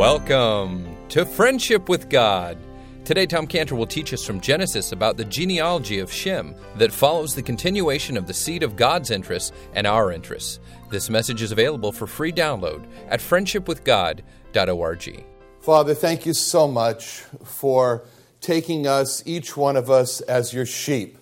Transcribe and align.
Welcome 0.00 0.96
to 1.10 1.26
Friendship 1.26 1.90
with 1.90 2.08
God. 2.08 2.56
Today, 3.04 3.26
Tom 3.26 3.46
Cantor 3.46 3.74
will 3.74 3.86
teach 3.86 4.14
us 4.14 4.24
from 4.24 4.40
Genesis 4.40 4.92
about 4.92 5.18
the 5.18 5.26
genealogy 5.26 5.98
of 5.98 6.10
Shem 6.10 6.54
that 6.76 6.90
follows 6.90 7.34
the 7.34 7.42
continuation 7.42 8.16
of 8.16 8.26
the 8.26 8.32
seed 8.32 8.62
of 8.62 8.76
God's 8.76 9.10
interests 9.10 9.52
and 9.74 9.86
our 9.86 10.10
interests. 10.10 10.58
This 10.88 11.10
message 11.10 11.42
is 11.42 11.52
available 11.52 11.92
for 11.92 12.06
free 12.06 12.32
download 12.32 12.86
at 13.10 13.20
friendshipwithgod.org. 13.20 15.24
Father, 15.60 15.94
thank 15.94 16.24
you 16.24 16.32
so 16.32 16.66
much 16.66 17.20
for 17.44 18.06
taking 18.40 18.86
us, 18.86 19.22
each 19.26 19.54
one 19.54 19.76
of 19.76 19.90
us, 19.90 20.22
as 20.22 20.54
your 20.54 20.64
sheep. 20.64 21.18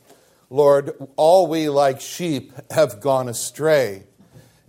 Lord, 0.50 0.92
all 1.16 1.48
we 1.48 1.68
like 1.68 2.00
sheep 2.00 2.52
have 2.70 3.00
gone 3.00 3.28
astray 3.28 4.04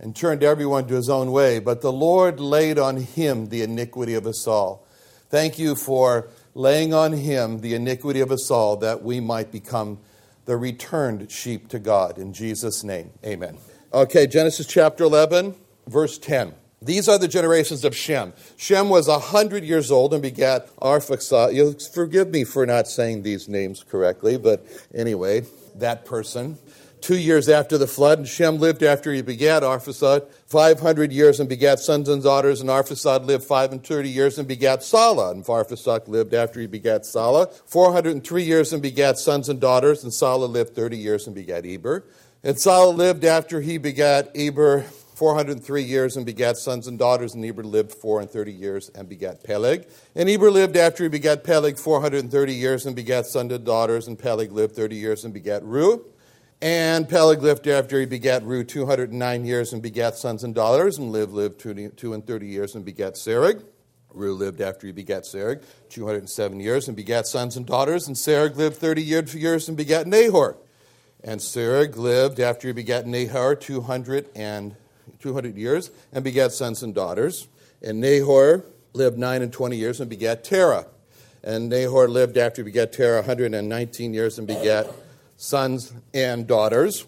and 0.00 0.16
turned 0.16 0.42
everyone 0.42 0.86
to 0.88 0.94
his 0.94 1.10
own 1.10 1.30
way, 1.30 1.58
but 1.58 1.82
the 1.82 1.92
Lord 1.92 2.40
laid 2.40 2.78
on 2.78 2.96
him 2.96 3.50
the 3.50 3.62
iniquity 3.62 4.14
of 4.14 4.26
us 4.26 4.46
all. 4.46 4.86
Thank 5.28 5.58
you 5.58 5.76
for 5.76 6.28
laying 6.54 6.92
on 6.94 7.12
him 7.12 7.60
the 7.60 7.74
iniquity 7.74 8.20
of 8.20 8.32
us 8.32 8.50
all 8.50 8.76
that 8.78 9.02
we 9.02 9.20
might 9.20 9.52
become 9.52 9.98
the 10.46 10.56
returned 10.56 11.30
sheep 11.30 11.68
to 11.68 11.78
God. 11.78 12.18
In 12.18 12.32
Jesus' 12.32 12.82
name, 12.82 13.10
amen. 13.24 13.58
Okay, 13.92 14.26
Genesis 14.26 14.66
chapter 14.66 15.04
11, 15.04 15.54
verse 15.86 16.18
10. 16.18 16.54
These 16.82 17.08
are 17.08 17.18
the 17.18 17.28
generations 17.28 17.84
of 17.84 17.94
Shem. 17.94 18.32
Shem 18.56 18.88
was 18.88 19.06
a 19.06 19.18
hundred 19.18 19.64
years 19.64 19.90
old 19.90 20.14
and 20.14 20.22
begat 20.22 20.74
Arphaxad. 20.76 21.54
You'll 21.54 21.74
forgive 21.78 22.30
me 22.30 22.44
for 22.44 22.64
not 22.64 22.88
saying 22.88 23.22
these 23.22 23.48
names 23.48 23.84
correctly, 23.84 24.38
but 24.38 24.64
anyway, 24.94 25.42
that 25.74 26.06
person 26.06 26.58
two 27.02 27.16
years 27.16 27.48
after 27.48 27.78
the 27.78 27.86
flood, 27.86 28.18
and 28.18 28.28
Shem 28.28 28.58
lived 28.58 28.82
after 28.82 29.12
he 29.12 29.22
begat 29.22 29.62
Arphaxad 29.62 30.30
500 30.46 31.12
years 31.12 31.40
and 31.40 31.48
begat 31.48 31.80
sons 31.80 32.08
and 32.08 32.22
daughters, 32.22 32.60
and 32.60 32.70
Arphaxad 32.70 33.26
lived 33.26 33.44
five 33.44 33.72
and 33.72 33.84
thirty 33.84 34.08
years 34.08 34.38
and 34.38 34.46
begat 34.46 34.82
Salah, 34.82 35.30
and 35.30 35.44
Arphaxad 35.44 36.08
lived 36.08 36.34
after 36.34 36.60
he 36.60 36.66
begat 36.66 37.04
Salah 37.06 37.46
403 37.66 38.42
years 38.42 38.72
and 38.72 38.82
begat 38.82 39.18
sons 39.18 39.48
and 39.48 39.60
daughters, 39.60 40.04
and 40.04 40.12
Salah 40.12 40.46
lived 40.46 40.74
30 40.74 40.96
years 40.96 41.26
and 41.26 41.34
begat 41.34 41.64
Eber. 41.66 42.04
And 42.42 42.58
Salah 42.58 42.90
lived 42.90 43.24
after 43.24 43.60
he 43.60 43.78
begat 43.78 44.30
Eber 44.34 44.84
403 45.20 45.82
years 45.82 46.16
and 46.16 46.24
begat 46.24 46.56
sons 46.56 46.86
and 46.86 46.98
daughters, 46.98 47.34
and 47.34 47.44
Eber 47.44 47.62
lived 47.62 47.92
four 47.92 48.22
and 48.22 48.30
thirty 48.30 48.54
years 48.54 48.90
and 48.94 49.06
begat 49.06 49.44
Peleg. 49.44 49.86
And 50.14 50.30
Eber 50.30 50.50
lived 50.50 50.78
after 50.78 51.02
he 51.02 51.10
begat 51.10 51.44
Peleg 51.44 51.78
430 51.78 52.54
years 52.54 52.86
and 52.86 52.96
begat 52.96 53.26
sons 53.26 53.52
and 53.52 53.62
daughters, 53.62 54.08
and 54.08 54.18
Peleg 54.18 54.50
lived 54.50 54.74
30 54.74 54.96
years 54.96 55.22
and 55.22 55.34
begat 55.34 55.62
Reu. 55.62 56.02
And 56.62 57.08
Peleg 57.08 57.40
lived 57.40 57.66
after 57.66 57.98
he 57.98 58.04
begat 58.04 58.42
Reu 58.44 58.68
209 58.68 59.44
years 59.46 59.72
and 59.72 59.80
begat 59.80 60.16
sons 60.16 60.44
and 60.44 60.54
daughters, 60.54 60.98
and 60.98 61.10
lived 61.10 61.32
lived 61.32 61.58
two 61.60 62.12
and 62.12 62.26
thirty 62.26 62.46
years 62.46 62.74
and 62.74 62.84
begat 62.84 63.14
Serug. 63.14 63.64
Reu 64.14 64.36
lived 64.36 64.60
after 64.60 64.86
he 64.86 64.92
begat 64.92 65.22
Serug 65.22 65.62
207 65.88 66.60
years 66.60 66.88
and 66.88 66.96
begat 66.96 67.26
sons 67.26 67.56
and 67.56 67.64
daughters, 67.64 68.08
and 68.08 68.16
Serug 68.16 68.56
lived 68.56 68.76
30 68.76 69.02
years 69.02 69.68
and 69.68 69.76
begat 69.76 70.06
Nahor. 70.06 70.56
And 71.22 71.40
Serug 71.40 71.96
lived 71.96 72.40
after 72.40 72.68
he 72.68 72.72
begat 72.72 73.06
Nahor 73.06 73.54
200 73.54 74.28
and 74.34 74.74
200 75.20 75.56
years 75.56 75.90
and 76.12 76.24
begat 76.24 76.52
sons 76.52 76.82
and 76.82 76.94
daughters. 76.94 77.48
And 77.82 78.00
Nahor 78.00 78.64
lived 78.92 79.18
nine 79.18 79.42
and 79.42 79.52
20 79.52 79.76
years 79.76 80.00
and 80.00 80.10
begat 80.10 80.44
Terah. 80.44 80.86
And 81.42 81.68
Nahor 81.68 82.08
lived 82.08 82.36
after 82.36 82.62
he 82.62 82.64
begat 82.64 82.92
Terah 82.92 83.20
119 83.20 84.12
years 84.12 84.38
and 84.38 84.46
begat 84.46 84.90
sons 85.40 85.92
and 86.12 86.46
daughters. 86.46 87.06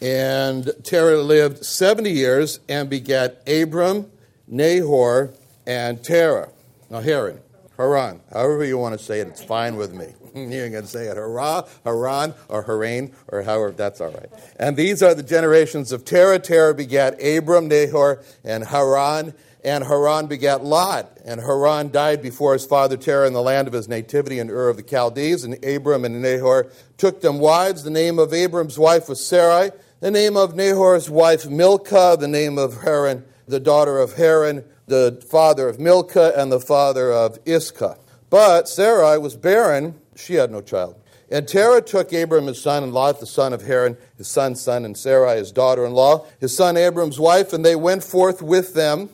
And 0.00 0.70
Terah 0.84 1.20
lived 1.20 1.64
70 1.64 2.10
years 2.10 2.60
and 2.68 2.88
begat 2.88 3.42
Abram, 3.48 4.10
Nahor, 4.46 5.34
and 5.66 6.02
Terah. 6.02 6.50
Now, 6.88 7.00
Haran, 7.00 7.40
Haran, 7.76 8.20
however 8.32 8.64
you 8.64 8.78
want 8.78 8.96
to 8.96 9.04
say 9.04 9.20
it, 9.20 9.26
it's 9.28 9.42
fine 9.42 9.76
with 9.76 9.92
me. 9.92 10.06
You 10.34 10.68
can 10.68 10.84
say 10.86 11.06
it 11.06 11.16
Hara, 11.16 11.64
Haran, 11.84 12.34
or 12.48 12.64
Haran, 12.64 13.12
or 13.28 13.42
however, 13.42 13.70
that's 13.70 14.00
all 14.00 14.10
right. 14.10 14.28
And 14.58 14.76
these 14.76 15.00
are 15.00 15.14
the 15.14 15.22
generations 15.22 15.92
of 15.92 16.04
Terah. 16.04 16.40
Terah 16.40 16.74
begat 16.74 17.22
Abram, 17.24 17.68
Nahor, 17.68 18.20
and 18.42 18.64
Haran. 18.64 19.32
And 19.64 19.82
Haran 19.84 20.26
begat 20.26 20.62
Lot. 20.62 21.18
And 21.24 21.40
Haran 21.40 21.90
died 21.90 22.20
before 22.20 22.52
his 22.52 22.66
father 22.66 22.98
Terah 22.98 23.26
in 23.26 23.32
the 23.32 23.42
land 23.42 23.66
of 23.66 23.72
his 23.72 23.88
nativity 23.88 24.38
in 24.38 24.50
Ur 24.50 24.68
of 24.68 24.76
the 24.76 24.82
Chaldees. 24.82 25.42
And 25.42 25.64
Abram 25.64 26.04
and 26.04 26.20
Nahor 26.20 26.70
took 26.98 27.22
them 27.22 27.38
wives. 27.38 27.82
The 27.82 27.90
name 27.90 28.18
of 28.18 28.34
Abram's 28.34 28.78
wife 28.78 29.08
was 29.08 29.24
Sarai. 29.24 29.70
The 30.00 30.10
name 30.10 30.36
of 30.36 30.54
Nahor's 30.54 31.08
wife 31.08 31.46
Milcah. 31.46 32.18
The 32.20 32.28
name 32.28 32.58
of 32.58 32.82
Haran, 32.82 33.24
the 33.48 33.58
daughter 33.58 33.98
of 33.98 34.14
Haran, 34.16 34.64
the 34.86 35.24
father 35.30 35.66
of 35.66 35.80
Milcah, 35.80 36.34
and 36.36 36.52
the 36.52 36.60
father 36.60 37.10
of 37.10 37.38
Iscah. 37.46 37.96
But 38.28 38.68
Sarai 38.68 39.16
was 39.16 39.34
barren. 39.34 39.98
She 40.14 40.34
had 40.34 40.50
no 40.52 40.60
child. 40.60 41.00
And 41.30 41.48
Terah 41.48 41.80
took 41.80 42.12
Abram 42.12 42.48
his 42.48 42.60
son, 42.60 42.82
and 42.82 42.92
Lot 42.92 43.18
the 43.18 43.26
son 43.26 43.54
of 43.54 43.62
Haran, 43.62 43.96
his 44.18 44.28
son's 44.28 44.60
son, 44.60 44.84
and 44.84 44.96
Sarai 44.96 45.38
his 45.38 45.52
daughter 45.52 45.86
in 45.86 45.92
law, 45.92 46.26
his 46.38 46.54
son 46.54 46.76
Abram's 46.76 47.18
wife, 47.18 47.54
and 47.54 47.64
they 47.64 47.74
went 47.74 48.04
forth 48.04 48.42
with 48.42 48.74
them 48.74 49.08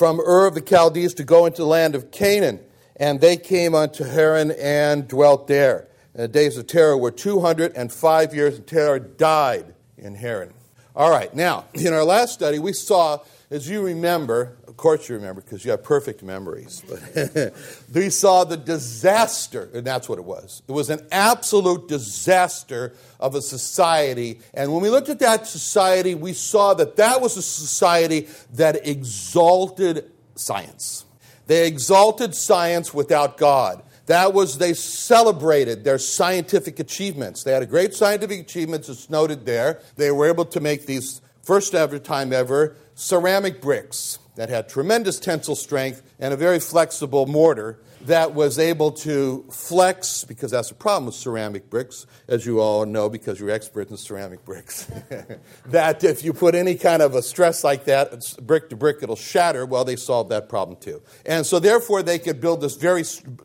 from 0.00 0.18
Ur 0.18 0.46
of 0.46 0.54
the 0.54 0.62
Chaldees 0.66 1.12
to 1.12 1.24
go 1.24 1.44
into 1.44 1.60
the 1.60 1.68
land 1.68 1.94
of 1.94 2.10
Canaan. 2.10 2.58
And 2.96 3.20
they 3.20 3.36
came 3.36 3.74
unto 3.74 4.02
Haran 4.02 4.50
and 4.52 5.06
dwelt 5.06 5.46
there. 5.46 5.88
And 6.14 6.22
the 6.22 6.28
days 6.28 6.56
of 6.56 6.66
Terah 6.66 6.96
were 6.96 7.10
205 7.10 8.34
years, 8.34 8.56
and 8.56 8.66
Terah 8.66 8.98
died 8.98 9.74
in 9.98 10.14
Haran. 10.14 10.54
All 10.96 11.10
right, 11.10 11.34
now, 11.34 11.66
in 11.74 11.92
our 11.92 12.02
last 12.02 12.32
study, 12.32 12.58
we 12.58 12.72
saw, 12.72 13.18
as 13.50 13.68
you 13.68 13.82
remember, 13.82 14.56
course 14.80 15.08
you 15.10 15.14
remember 15.14 15.42
because 15.42 15.62
you 15.64 15.70
have 15.70 15.84
perfect 15.84 16.22
memories, 16.22 16.82
but 16.88 17.52
we 17.94 18.08
saw 18.08 18.44
the 18.44 18.56
disaster, 18.56 19.68
and 19.74 19.86
that's 19.86 20.08
what 20.08 20.18
it 20.18 20.24
was. 20.24 20.62
It 20.66 20.72
was 20.72 20.88
an 20.88 21.06
absolute 21.12 21.86
disaster 21.86 22.94
of 23.20 23.34
a 23.34 23.42
society. 23.42 24.40
And 24.54 24.72
when 24.72 24.80
we 24.80 24.88
looked 24.88 25.10
at 25.10 25.18
that 25.18 25.46
society, 25.46 26.14
we 26.14 26.32
saw 26.32 26.72
that 26.74 26.96
that 26.96 27.20
was 27.20 27.36
a 27.36 27.42
society 27.42 28.28
that 28.54 28.88
exalted 28.88 30.10
science. 30.34 31.04
They 31.46 31.66
exalted 31.66 32.34
science 32.34 32.94
without 32.94 33.36
God. 33.36 33.82
That 34.06 34.32
was, 34.32 34.56
they 34.56 34.72
celebrated 34.72 35.84
their 35.84 35.98
scientific 35.98 36.80
achievements. 36.80 37.44
They 37.44 37.52
had 37.52 37.62
a 37.62 37.66
great 37.66 37.92
scientific 37.92 38.40
achievements, 38.40 38.88
it's 38.88 39.10
noted 39.10 39.44
there. 39.44 39.82
They 39.96 40.10
were 40.10 40.26
able 40.26 40.46
to 40.46 40.60
make 40.60 40.86
these, 40.86 41.20
first 41.42 41.74
ever 41.74 41.98
time 41.98 42.32
ever, 42.32 42.76
ceramic 42.94 43.60
bricks 43.60 44.18
that 44.40 44.48
had 44.48 44.70
tremendous 44.70 45.20
tensile 45.20 45.54
strength 45.54 46.02
and 46.18 46.32
a 46.32 46.36
very 46.36 46.58
flexible 46.58 47.26
mortar 47.26 47.78
that 48.06 48.32
was 48.34 48.58
able 48.58 48.90
to 48.90 49.44
flex, 49.50 50.24
because 50.24 50.50
that's 50.50 50.70
the 50.70 50.74
problem 50.74 51.04
with 51.04 51.14
ceramic 51.14 51.68
bricks, 51.68 52.06
as 52.26 52.46
you 52.46 52.58
all 52.58 52.86
know 52.86 53.10
because 53.10 53.38
you're 53.38 53.50
experts 53.50 53.90
in 53.90 53.98
ceramic 53.98 54.42
bricks, 54.46 54.90
that 55.66 56.02
if 56.04 56.24
you 56.24 56.32
put 56.32 56.54
any 56.54 56.74
kind 56.74 57.02
of 57.02 57.14
a 57.14 57.20
stress 57.20 57.62
like 57.62 57.84
that, 57.84 58.34
brick 58.40 58.70
to 58.70 58.76
brick, 58.76 59.02
it'll 59.02 59.14
shatter. 59.14 59.66
Well, 59.66 59.84
they 59.84 59.96
solved 59.96 60.30
that 60.30 60.48
problem 60.48 60.78
too. 60.78 61.02
And 61.26 61.44
so, 61.44 61.58
therefore, 61.58 62.02
they 62.02 62.18
could 62.18 62.40
build 62.40 62.62
this 62.62 62.76
very 62.76 63.04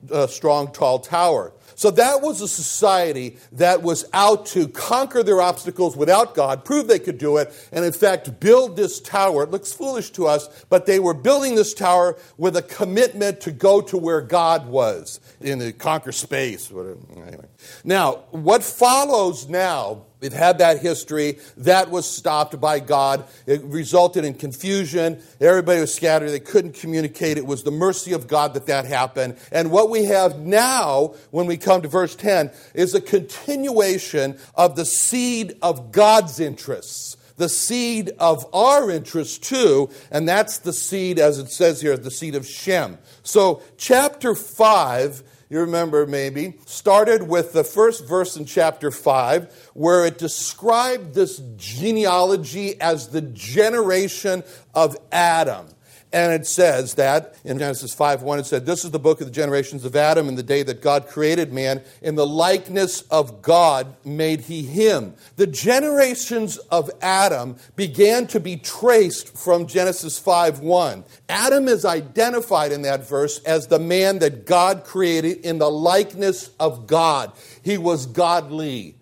uh, 0.10 0.28
strong, 0.28 0.72
tall 0.72 1.00
tower. 1.00 1.52
So 1.76 1.92
that 1.92 2.22
was 2.22 2.42
a 2.42 2.48
society 2.48 3.38
that 3.54 3.82
was 3.82 4.06
out 4.14 4.46
to 4.48 4.68
conquer 4.68 5.24
their 5.24 5.42
obstacles 5.42 5.98
without 5.98 6.36
God, 6.36 6.64
prove 6.64 6.88
they 6.88 7.00
could 7.00 7.18
do 7.18 7.38
it, 7.38 7.54
and 7.72 7.84
in 7.84 7.92
fact 7.92 8.40
build 8.40 8.78
this 8.78 9.00
tower. 9.00 9.44
It 9.44 9.52
looks 9.52 9.74
foolish 9.74 10.12
to 10.12 10.28
us, 10.28 10.48
but 10.70 10.86
they 10.86 11.00
were 11.00 11.14
building 11.14 11.56
this 11.56 11.74
tower 11.74 12.18
with 12.38 12.56
a 12.56 12.62
commitment 12.62 13.42
to 13.42 13.52
go 13.52 13.82
to 13.82 13.98
where 13.98 14.22
God 14.22 14.68
was 14.68 15.20
in 15.42 15.60
the 15.60 15.74
conquer 15.74 16.12
space. 16.12 16.72
Anyway. 16.72 17.46
Now, 17.84 18.24
what 18.32 18.64
follows 18.64 19.50
now 19.50 20.06
it 20.26 20.34
had 20.34 20.58
that 20.58 20.80
history. 20.80 21.40
That 21.58 21.90
was 21.90 22.10
stopped 22.10 22.60
by 22.60 22.80
God. 22.80 23.26
It 23.46 23.64
resulted 23.64 24.26
in 24.26 24.34
confusion. 24.34 25.22
Everybody 25.40 25.80
was 25.80 25.94
scattered. 25.94 26.30
They 26.30 26.40
couldn't 26.40 26.74
communicate. 26.74 27.38
It 27.38 27.46
was 27.46 27.64
the 27.64 27.72
mercy 27.72 28.14
of 28.14 28.28
God 28.28 28.54
that 28.56 28.66
that 28.66 28.86
happened. 28.86 29.38
And 29.52 29.72
what 29.72 29.90
we 29.90 30.06
have 30.06 30.40
now, 30.40 31.16
when 31.32 31.46
we 31.46 31.58
come 31.58 31.82
to 31.82 31.88
verse 31.88 32.16
10, 32.16 32.52
is 32.74 32.94
a 32.94 33.02
continuation 33.02 34.38
of 34.56 34.76
the 34.76 34.86
seed 34.86 35.58
of 35.62 35.92
God's 35.92 36.40
interests 36.40 37.18
the 37.38 37.50
seed 37.50 38.12
of 38.20 38.46
our 38.54 38.90
interests 38.90 39.38
too, 39.38 39.90
and 40.12 40.28
that's 40.28 40.60
the 40.60 40.74
seed, 40.74 41.20
as 41.20 41.38
it 41.38 41.52
says 41.52 41.82
here, 41.82 41.98
the 41.98 42.12
seed 42.12 42.36
of 42.36 42.46
Shem. 42.48 42.98
So, 43.24 43.62
chapter 43.78 44.36
5 44.36 45.24
you 45.50 45.60
remember 45.60 46.08
maybe, 46.08 46.56
started 46.66 47.24
with 47.24 47.54
the 47.54 47.64
first 47.64 48.08
verse 48.08 48.36
in 48.36 48.46
chapter 48.46 48.90
5, 48.90 49.72
where 49.74 50.06
it 50.06 50.18
described 50.18 51.14
this 51.14 51.42
genealogy 51.56 52.80
as 52.82 53.10
the 53.10 53.22
generation 53.22 54.44
of 54.74 54.98
Adam. 55.12 55.68
And 56.16 56.32
it 56.32 56.48
says 56.48 56.94
that 56.94 57.36
in 57.44 57.60
Genesis 57.60 57.94
5 57.94 58.22
1, 58.22 58.40
it 58.40 58.46
said, 58.46 58.66
This 58.66 58.86
is 58.86 58.92
the 58.92 59.00
book 59.00 59.20
of 59.20 59.28
the 59.28 59.34
generations 59.34 59.84
of 59.84 59.98
Adam 59.98 60.30
in 60.30 60.36
the 60.36 60.44
day 60.44 60.64
that 60.64 60.82
God 60.82 61.10
created 61.10 61.52
man. 61.52 61.82
In 62.02 62.16
the 62.16 62.26
likeness 62.26 63.02
of 63.12 63.42
God 63.42 63.98
made 64.06 64.40
he 64.40 64.62
him. 64.62 65.16
The 65.36 65.46
generations 65.46 66.58
of 66.72 66.90
Adam 67.02 67.58
began 67.76 68.28
to 68.28 68.40
be 68.40 68.56
traced 68.56 69.38
from 69.38 69.68
Genesis 69.68 70.18
5 70.18 70.62
1. 70.62 71.04
Adam 71.28 71.68
is 71.68 71.84
identified 71.84 72.72
in 72.72 72.84
that 72.84 73.06
verse 73.06 73.40
as 73.40 73.68
the 73.68 73.78
man 73.78 74.20
that 74.20 74.46
God 74.46 74.86
created 74.86 75.40
in 75.40 75.58
the 75.58 75.70
likeness 75.70 76.50
of 76.62 76.88
God. 76.88 77.34
He 77.62 77.78
was 77.78 78.06
godly. 78.06 78.96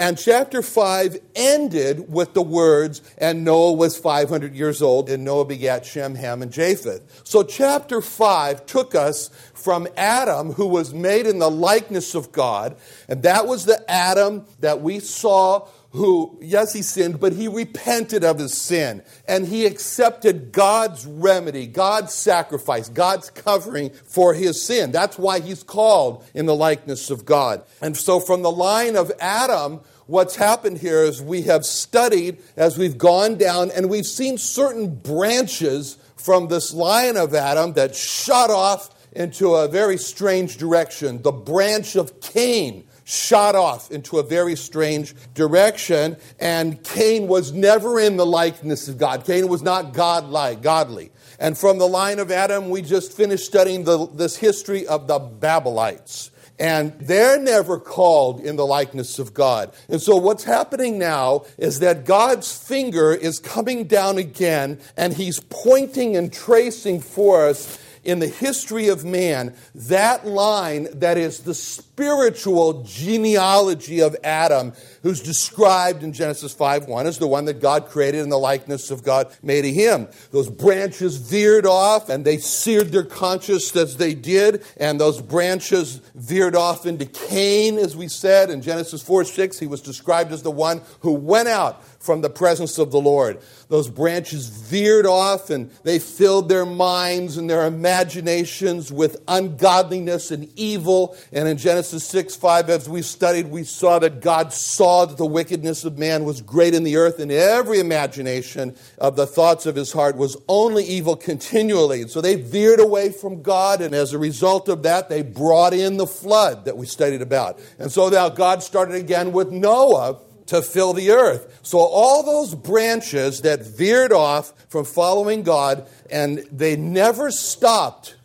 And 0.00 0.16
chapter 0.16 0.62
5 0.62 1.18
ended 1.34 2.10
with 2.10 2.32
the 2.32 2.40
words, 2.40 3.02
and 3.18 3.44
Noah 3.44 3.74
was 3.74 3.98
500 3.98 4.54
years 4.54 4.80
old, 4.80 5.10
and 5.10 5.26
Noah 5.26 5.44
begat 5.44 5.84
Shem, 5.84 6.14
Ham, 6.14 6.40
and 6.40 6.50
Japheth. 6.50 7.20
So 7.22 7.42
chapter 7.42 8.00
5 8.00 8.64
took 8.64 8.94
us 8.94 9.28
from 9.52 9.86
Adam, 9.98 10.54
who 10.54 10.68
was 10.68 10.94
made 10.94 11.26
in 11.26 11.38
the 11.38 11.50
likeness 11.50 12.14
of 12.14 12.32
God, 12.32 12.76
and 13.08 13.22
that 13.24 13.46
was 13.46 13.66
the 13.66 13.84
Adam 13.90 14.46
that 14.60 14.80
we 14.80 15.00
saw 15.00 15.68
who, 15.92 16.38
yes, 16.40 16.72
he 16.72 16.82
sinned, 16.82 17.18
but 17.18 17.32
he 17.32 17.48
repented 17.48 18.22
of 18.22 18.38
his 18.38 18.54
sin 18.54 19.02
and 19.26 19.46
he 19.46 19.66
accepted 19.66 20.52
God's 20.52 21.04
remedy, 21.04 21.66
God's 21.66 22.14
sacrifice, 22.14 22.88
God's 22.88 23.30
covering 23.30 23.90
for 23.90 24.32
his 24.32 24.62
sin. 24.62 24.92
That's 24.92 25.18
why 25.18 25.40
he's 25.40 25.64
called 25.64 26.24
in 26.32 26.46
the 26.46 26.54
likeness 26.54 27.10
of 27.10 27.24
God. 27.24 27.64
And 27.80 27.96
so, 27.96 28.20
from 28.20 28.42
the 28.42 28.52
line 28.52 28.94
of 28.94 29.10
Adam, 29.20 29.80
what's 30.06 30.36
happened 30.36 30.78
here 30.78 31.02
is 31.02 31.20
we 31.20 31.42
have 31.42 31.64
studied 31.64 32.38
as 32.56 32.78
we've 32.78 32.98
gone 32.98 33.36
down 33.36 33.72
and 33.72 33.90
we've 33.90 34.06
seen 34.06 34.38
certain 34.38 34.94
branches 34.94 35.98
from 36.16 36.46
this 36.46 36.72
line 36.72 37.16
of 37.16 37.34
Adam 37.34 37.72
that 37.72 37.96
shot 37.96 38.50
off 38.50 38.90
into 39.12 39.54
a 39.54 39.66
very 39.66 39.96
strange 39.96 40.56
direction. 40.56 41.20
The 41.22 41.32
branch 41.32 41.96
of 41.96 42.20
Cain 42.20 42.84
shot 43.10 43.56
off 43.56 43.90
into 43.90 44.18
a 44.18 44.22
very 44.22 44.54
strange 44.54 45.14
direction, 45.34 46.16
and 46.38 46.82
Cain 46.84 47.26
was 47.26 47.52
never 47.52 47.98
in 47.98 48.16
the 48.16 48.26
likeness 48.26 48.88
of 48.88 48.98
God. 48.98 49.24
Cain 49.24 49.48
was 49.48 49.62
not 49.62 49.92
God-like, 49.92 50.62
godly. 50.62 51.10
And 51.40 51.58
from 51.58 51.78
the 51.78 51.88
line 51.88 52.20
of 52.20 52.30
Adam, 52.30 52.70
we 52.70 52.82
just 52.82 53.12
finished 53.12 53.46
studying 53.46 53.84
the, 53.84 54.06
this 54.06 54.36
history 54.36 54.86
of 54.86 55.08
the 55.08 55.18
Babylonites. 55.18 56.30
And 56.58 56.92
they're 57.00 57.40
never 57.40 57.80
called 57.80 58.40
in 58.40 58.56
the 58.56 58.66
likeness 58.66 59.18
of 59.18 59.32
God. 59.32 59.72
And 59.88 60.00
so 60.00 60.16
what's 60.16 60.44
happening 60.44 60.98
now 60.98 61.46
is 61.56 61.80
that 61.80 62.04
God's 62.04 62.54
finger 62.54 63.14
is 63.14 63.38
coming 63.38 63.84
down 63.84 64.18
again, 64.18 64.78
and 64.96 65.14
He's 65.14 65.40
pointing 65.40 66.16
and 66.16 66.30
tracing 66.30 67.00
for 67.00 67.46
us 67.46 67.78
in 68.10 68.18
the 68.18 68.26
history 68.26 68.88
of 68.88 69.04
man 69.04 69.54
that 69.74 70.26
line 70.26 70.88
that 70.92 71.16
is 71.16 71.40
the 71.40 71.54
spiritual 71.54 72.82
genealogy 72.82 74.00
of 74.00 74.16
Adam, 74.24 74.72
who's 75.02 75.20
described 75.20 76.02
in 76.02 76.12
Genesis 76.12 76.52
5 76.52 76.86
1 76.86 77.06
as 77.06 77.18
the 77.18 77.26
one 77.26 77.46
that 77.46 77.60
God 77.60 77.86
created 77.86 78.20
in 78.20 78.28
the 78.28 78.38
likeness 78.38 78.90
of 78.90 79.02
God 79.02 79.34
made 79.42 79.64
of 79.64 79.74
him. 79.74 80.08
Those 80.30 80.50
branches 80.50 81.16
veered 81.16 81.66
off 81.66 82.08
and 82.08 82.24
they 82.24 82.38
seared 82.38 82.92
their 82.92 83.04
conscience 83.04 83.74
as 83.76 83.96
they 83.96 84.14
did, 84.14 84.64
and 84.76 85.00
those 85.00 85.20
branches 85.20 86.00
veered 86.14 86.56
off 86.56 86.86
into 86.86 87.06
Cain, 87.06 87.78
as 87.78 87.96
we 87.96 88.08
said 88.08 88.50
in 88.50 88.62
Genesis 88.62 89.02
4 89.02 89.24
6. 89.24 89.58
He 89.58 89.66
was 89.66 89.80
described 89.80 90.32
as 90.32 90.42
the 90.42 90.50
one 90.50 90.82
who 91.00 91.12
went 91.12 91.48
out 91.48 91.84
from 92.00 92.22
the 92.22 92.30
presence 92.30 92.78
of 92.78 92.90
the 92.90 93.00
Lord. 93.00 93.38
Those 93.68 93.88
branches 93.88 94.48
veered 94.48 95.06
off 95.06 95.50
and 95.50 95.70
they 95.84 95.98
filled 95.98 96.48
their 96.48 96.64
minds 96.66 97.36
and 97.36 97.48
their 97.48 97.66
imaginations 97.66 98.90
with 98.90 99.22
ungodliness 99.28 100.30
and 100.30 100.50
evil. 100.56 101.16
And 101.30 101.46
in 101.46 101.58
Genesis 101.58 102.04
6 102.06 102.36
5, 102.36 102.70
as 102.70 102.88
we 102.88 103.02
studied, 103.02 103.46
we 103.46 103.64
saw 103.64 103.98
that 103.98 104.20
God 104.20 104.52
saw 104.52 104.89
that 105.06 105.16
the 105.16 105.26
wickedness 105.26 105.84
of 105.84 105.98
man 105.98 106.24
was 106.24 106.40
great 106.40 106.74
in 106.74 106.84
the 106.84 106.96
earth, 106.96 107.18
and 107.18 107.30
every 107.30 107.80
imagination 107.80 108.76
of 108.98 109.16
the 109.16 109.26
thoughts 109.26 109.66
of 109.66 109.76
his 109.76 109.92
heart 109.92 110.16
was 110.16 110.36
only 110.48 110.84
evil 110.84 111.16
continually. 111.16 112.02
And 112.02 112.10
so 112.10 112.20
they 112.20 112.36
veered 112.36 112.80
away 112.80 113.10
from 113.10 113.42
God, 113.42 113.80
and 113.80 113.94
as 113.94 114.12
a 114.12 114.18
result 114.18 114.68
of 114.68 114.82
that, 114.82 115.08
they 115.08 115.22
brought 115.22 115.72
in 115.72 115.96
the 115.96 116.06
flood 116.06 116.64
that 116.64 116.76
we 116.76 116.86
studied 116.86 117.22
about. 117.22 117.60
And 117.78 117.90
so 117.90 118.08
now 118.08 118.28
God 118.28 118.62
started 118.62 118.94
again 118.94 119.32
with 119.32 119.50
Noah 119.50 120.18
to 120.46 120.62
fill 120.62 120.92
the 120.92 121.12
earth. 121.12 121.60
So 121.62 121.78
all 121.78 122.24
those 122.24 122.56
branches 122.56 123.42
that 123.42 123.64
veered 123.64 124.12
off 124.12 124.52
from 124.68 124.84
following 124.84 125.44
God 125.44 125.86
and 126.10 126.38
they 126.50 126.76
never 126.76 127.30
stopped 127.30 128.16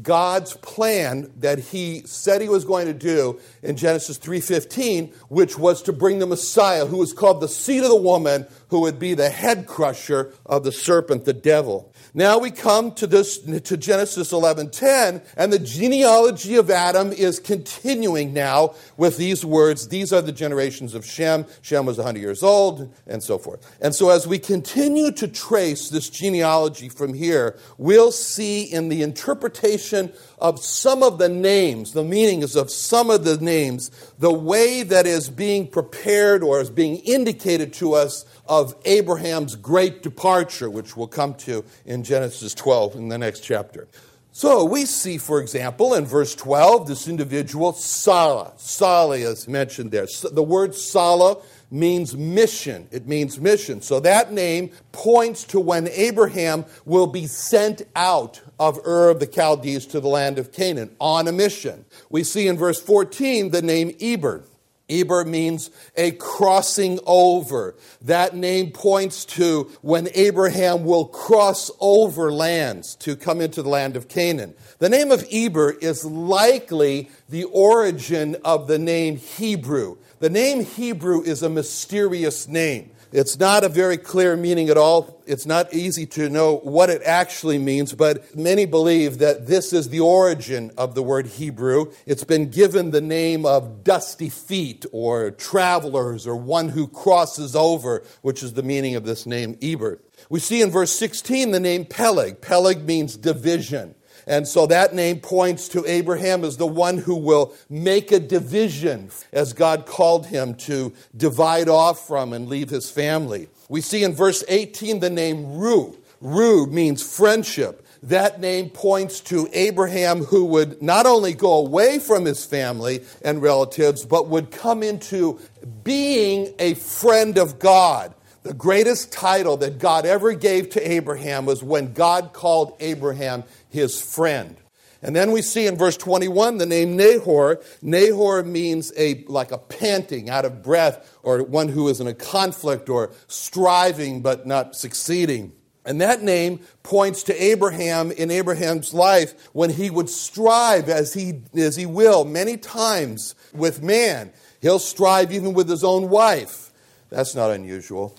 God's 0.00 0.54
plan 0.54 1.30
that 1.40 1.58
he 1.58 2.02
said 2.06 2.40
he 2.40 2.48
was 2.48 2.64
going 2.64 2.86
to 2.86 2.94
do 2.94 3.38
in 3.62 3.76
Genesis 3.76 4.18
3:15, 4.18 5.12
which 5.28 5.58
was 5.58 5.82
to 5.82 5.92
bring 5.92 6.18
the 6.18 6.26
Messiah 6.26 6.86
who 6.86 6.96
was 6.96 7.12
called 7.12 7.40
the 7.40 7.48
seed 7.48 7.82
of 7.82 7.90
the 7.90 7.96
woman 7.96 8.46
who 8.68 8.80
would 8.80 8.98
be 8.98 9.12
the 9.12 9.28
head 9.28 9.66
crusher 9.66 10.32
of 10.46 10.64
the 10.64 10.72
serpent 10.72 11.26
the 11.26 11.34
devil. 11.34 11.91
Now 12.14 12.38
we 12.38 12.50
come 12.50 12.92
to 12.92 13.06
this 13.06 13.38
to 13.38 13.76
Genesis 13.76 14.32
11:10 14.32 15.22
and 15.36 15.52
the 15.52 15.58
genealogy 15.58 16.56
of 16.56 16.70
Adam 16.70 17.12
is 17.12 17.38
continuing 17.38 18.32
now 18.32 18.74
with 18.96 19.16
these 19.16 19.44
words 19.44 19.88
these 19.88 20.12
are 20.12 20.22
the 20.22 20.32
generations 20.32 20.94
of 20.94 21.04
Shem 21.04 21.46
Shem 21.62 21.86
was 21.86 21.98
100 21.98 22.20
years 22.20 22.42
old 22.42 22.92
and 23.06 23.22
so 23.22 23.38
forth. 23.38 23.66
And 23.80 23.94
so 23.94 24.10
as 24.10 24.26
we 24.26 24.38
continue 24.38 25.10
to 25.12 25.28
trace 25.28 25.88
this 25.88 26.08
genealogy 26.10 26.88
from 26.88 27.14
here 27.14 27.56
we'll 27.78 28.12
see 28.12 28.62
in 28.62 28.88
the 28.88 29.02
interpretation 29.02 30.12
of 30.42 30.58
some 30.58 31.04
of 31.04 31.18
the 31.18 31.28
names 31.28 31.92
the 31.92 32.02
meanings 32.02 32.56
of 32.56 32.68
some 32.68 33.10
of 33.10 33.24
the 33.24 33.38
names 33.38 33.90
the 34.18 34.32
way 34.32 34.82
that 34.82 35.06
is 35.06 35.30
being 35.30 35.66
prepared 35.66 36.42
or 36.42 36.60
is 36.60 36.68
being 36.68 36.96
indicated 36.96 37.72
to 37.72 37.94
us 37.94 38.26
of 38.46 38.74
Abraham's 38.84 39.56
great 39.56 40.02
departure, 40.02 40.68
which 40.68 40.96
we'll 40.96 41.06
come 41.06 41.34
to 41.34 41.64
in 41.86 42.02
Genesis 42.02 42.54
12 42.54 42.96
in 42.96 43.08
the 43.08 43.16
next 43.16 43.40
chapter. 43.40 43.86
So 44.34 44.64
we 44.64 44.86
see, 44.86 45.18
for 45.18 45.42
example, 45.42 45.92
in 45.92 46.06
verse 46.06 46.34
12, 46.34 46.88
this 46.88 47.06
individual, 47.06 47.74
Sala. 47.74 48.54
Salah 48.56 49.16
is 49.16 49.46
mentioned 49.46 49.90
there. 49.90 50.06
The 50.32 50.42
word 50.42 50.74
Salah 50.74 51.36
means 51.70 52.16
mission. 52.16 52.88
It 52.90 53.06
means 53.06 53.38
mission. 53.38 53.82
So 53.82 54.00
that 54.00 54.32
name 54.32 54.70
points 54.92 55.44
to 55.44 55.60
when 55.60 55.86
Abraham 55.88 56.64
will 56.86 57.06
be 57.06 57.26
sent 57.26 57.82
out 57.94 58.40
of 58.58 58.78
Ur 58.86 59.10
of 59.10 59.20
the 59.20 59.26
Chaldees 59.26 59.84
to 59.88 60.00
the 60.00 60.08
land 60.08 60.38
of 60.38 60.50
Canaan 60.50 60.96
on 60.98 61.28
a 61.28 61.32
mission. 61.32 61.84
We 62.08 62.24
see 62.24 62.48
in 62.48 62.56
verse 62.56 62.80
14 62.80 63.50
the 63.50 63.60
name 63.60 63.94
Eber. 64.00 64.44
Eber 64.88 65.24
means 65.24 65.70
a 65.96 66.12
crossing 66.12 66.98
over. 67.06 67.74
That 68.02 68.34
name 68.36 68.70
points 68.70 69.24
to 69.26 69.70
when 69.80 70.08
Abraham 70.14 70.84
will 70.84 71.06
cross 71.06 71.70
over 71.80 72.32
lands 72.32 72.94
to 72.96 73.16
come 73.16 73.40
into 73.40 73.62
the 73.62 73.68
land 73.68 73.96
of 73.96 74.08
Canaan. 74.08 74.54
The 74.78 74.88
name 74.88 75.10
of 75.10 75.26
Eber 75.30 75.72
is 75.80 76.04
likely 76.04 77.10
the 77.28 77.44
origin 77.44 78.36
of 78.44 78.66
the 78.66 78.78
name 78.78 79.16
Hebrew. 79.16 79.98
The 80.20 80.30
name 80.30 80.64
Hebrew 80.64 81.22
is 81.22 81.42
a 81.42 81.48
mysterious 81.48 82.46
name. 82.46 82.90
It's 83.12 83.38
not 83.38 83.62
a 83.62 83.68
very 83.68 83.98
clear 83.98 84.36
meaning 84.36 84.70
at 84.70 84.78
all. 84.78 85.22
It's 85.26 85.44
not 85.44 85.74
easy 85.74 86.06
to 86.06 86.30
know 86.30 86.56
what 86.56 86.88
it 86.88 87.02
actually 87.04 87.58
means, 87.58 87.92
but 87.92 88.34
many 88.34 88.64
believe 88.64 89.18
that 89.18 89.46
this 89.46 89.74
is 89.74 89.90
the 89.90 90.00
origin 90.00 90.70
of 90.78 90.94
the 90.94 91.02
word 91.02 91.26
Hebrew. 91.26 91.92
It's 92.06 92.24
been 92.24 92.48
given 92.48 92.90
the 92.90 93.02
name 93.02 93.44
of 93.44 93.84
dusty 93.84 94.30
feet 94.30 94.86
or 94.92 95.30
travelers 95.30 96.26
or 96.26 96.36
one 96.36 96.70
who 96.70 96.88
crosses 96.88 97.54
over, 97.54 98.02
which 98.22 98.42
is 98.42 98.54
the 98.54 98.62
meaning 98.62 98.96
of 98.96 99.04
this 99.04 99.26
name, 99.26 99.58
Eber. 99.60 100.00
We 100.30 100.40
see 100.40 100.62
in 100.62 100.70
verse 100.70 100.92
16 100.92 101.50
the 101.50 101.60
name 101.60 101.84
Peleg. 101.84 102.40
Peleg 102.40 102.84
means 102.84 103.18
division. 103.18 103.94
And 104.26 104.46
so 104.46 104.66
that 104.66 104.94
name 104.94 105.20
points 105.20 105.68
to 105.68 105.84
Abraham 105.86 106.44
as 106.44 106.56
the 106.56 106.66
one 106.66 106.98
who 106.98 107.16
will 107.16 107.54
make 107.68 108.12
a 108.12 108.20
division, 108.20 109.10
as 109.32 109.52
God 109.52 109.86
called 109.86 110.26
him 110.26 110.54
to 110.54 110.92
divide 111.16 111.68
off 111.68 112.06
from 112.06 112.32
and 112.32 112.48
leave 112.48 112.70
his 112.70 112.90
family. 112.90 113.48
We 113.68 113.80
see 113.80 114.04
in 114.04 114.14
verse 114.14 114.44
18 114.48 115.00
the 115.00 115.10
name 115.10 115.44
Reu. 115.44 115.96
Reu 116.22 116.70
means 116.70 117.02
friendship. 117.02 117.86
That 118.04 118.40
name 118.40 118.70
points 118.70 119.20
to 119.20 119.48
Abraham 119.52 120.24
who 120.24 120.44
would 120.46 120.82
not 120.82 121.06
only 121.06 121.34
go 121.34 121.54
away 121.54 122.00
from 122.00 122.24
his 122.24 122.44
family 122.44 123.04
and 123.24 123.40
relatives, 123.40 124.04
but 124.04 124.28
would 124.28 124.50
come 124.50 124.82
into 124.82 125.38
being 125.84 126.52
a 126.58 126.74
friend 126.74 127.38
of 127.38 127.60
God. 127.60 128.12
The 128.42 128.54
greatest 128.54 129.12
title 129.12 129.56
that 129.58 129.78
God 129.78 130.04
ever 130.04 130.32
gave 130.32 130.70
to 130.70 130.90
Abraham 130.90 131.46
was 131.46 131.62
when 131.62 131.92
God 131.92 132.32
called 132.32 132.76
Abraham 132.80 133.44
his 133.68 134.00
friend. 134.00 134.56
And 135.00 135.14
then 135.14 135.30
we 135.30 135.42
see 135.42 135.66
in 135.66 135.76
verse 135.76 135.96
21 135.96 136.58
the 136.58 136.66
name 136.66 136.96
Nahor. 136.96 137.60
Nahor 137.82 138.42
means 138.42 138.92
a 138.96 139.24
like 139.26 139.52
a 139.52 139.58
panting, 139.58 140.28
out 140.28 140.44
of 140.44 140.62
breath, 140.62 141.18
or 141.22 141.42
one 141.42 141.68
who 141.68 141.88
is 141.88 142.00
in 142.00 142.06
a 142.08 142.14
conflict 142.14 142.88
or 142.88 143.12
striving 143.28 144.22
but 144.22 144.46
not 144.46 144.74
succeeding. 144.74 145.52
And 145.84 146.00
that 146.00 146.22
name 146.22 146.60
points 146.82 147.24
to 147.24 147.42
Abraham 147.42 148.12
in 148.12 148.30
Abraham's 148.30 148.94
life 148.94 149.50
when 149.52 149.70
he 149.70 149.90
would 149.90 150.08
strive 150.08 150.88
as 150.88 151.14
he, 151.14 151.42
as 151.54 151.76
he 151.76 151.86
will 151.86 152.24
many 152.24 152.56
times 152.56 153.34
with 153.52 153.82
man. 153.82 154.32
He'll 154.60 154.78
strive 154.78 155.32
even 155.32 155.54
with 155.54 155.68
his 155.68 155.82
own 155.82 156.08
wife. 156.08 156.72
That's 157.10 157.34
not 157.34 157.50
unusual. 157.50 158.14